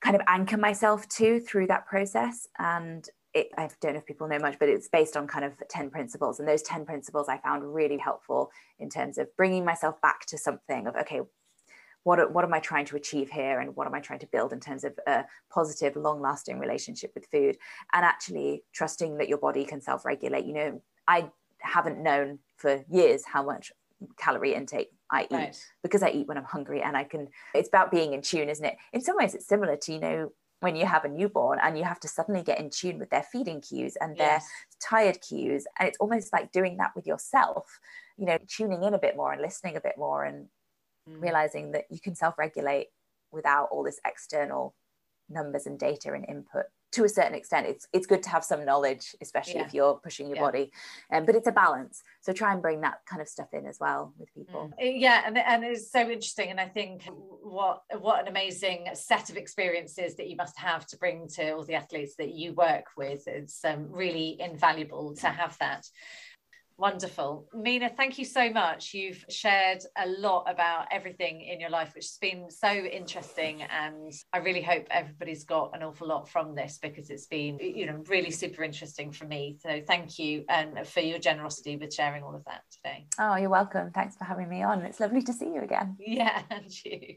[0.01, 2.49] kind of anchor myself to through that process.
[2.59, 5.53] And it, I don't know if people know much, but it's based on kind of
[5.69, 6.39] 10 principles.
[6.39, 10.38] And those 10 principles I found really helpful in terms of bringing myself back to
[10.38, 11.22] something of, okay,
[12.06, 14.53] what, what am I trying to achieve here and what am I trying to build
[14.53, 17.57] in terms of a positive, long lasting relationship with food
[17.94, 20.45] and actually trusting that your body can self regulate.
[20.45, 23.72] You know, I haven't known for years how much
[24.18, 25.65] calorie intake I eat right.
[25.82, 28.65] because I eat when I'm hungry and I can, it's about being in tune, isn't
[28.65, 28.77] it?
[28.94, 31.84] In some ways, it's similar to, you know, when you have a newborn and you
[31.84, 34.48] have to suddenly get in tune with their feeding cues and their yes.
[34.80, 35.65] tired cues.
[35.80, 37.80] And it's almost like doing that with yourself,
[38.15, 40.48] you know, tuning in a bit more and listening a bit more and
[41.10, 41.22] mm.
[41.22, 42.88] realizing that you can self-regulate
[43.32, 44.76] without all this external
[45.30, 46.65] numbers and data and input
[46.95, 49.65] to a certain extent it's it's good to have some knowledge especially yeah.
[49.65, 50.41] if you're pushing your yeah.
[50.41, 50.72] body
[51.11, 53.77] um, but it's a balance so try and bring that kind of stuff in as
[53.82, 54.94] well with people mm.
[54.95, 57.03] yeah and, and it's so interesting and i think
[57.41, 61.64] what what an amazing set of experiences that you must have to bring to all
[61.64, 65.86] the athletes that you work with it's um, really invaluable to have that
[66.77, 67.47] Wonderful.
[67.53, 68.93] Mina, thank you so much.
[68.93, 73.64] You've shared a lot about everything in your life, which has been so interesting.
[73.64, 77.85] And I really hope everybody's got an awful lot from this because it's been, you
[77.85, 79.57] know, really super interesting for me.
[79.61, 83.07] So thank you and for your generosity with sharing all of that today.
[83.19, 83.91] Oh, you're welcome.
[83.91, 84.81] Thanks for having me on.
[84.81, 85.97] It's lovely to see you again.
[86.07, 87.15] Yeah, and you.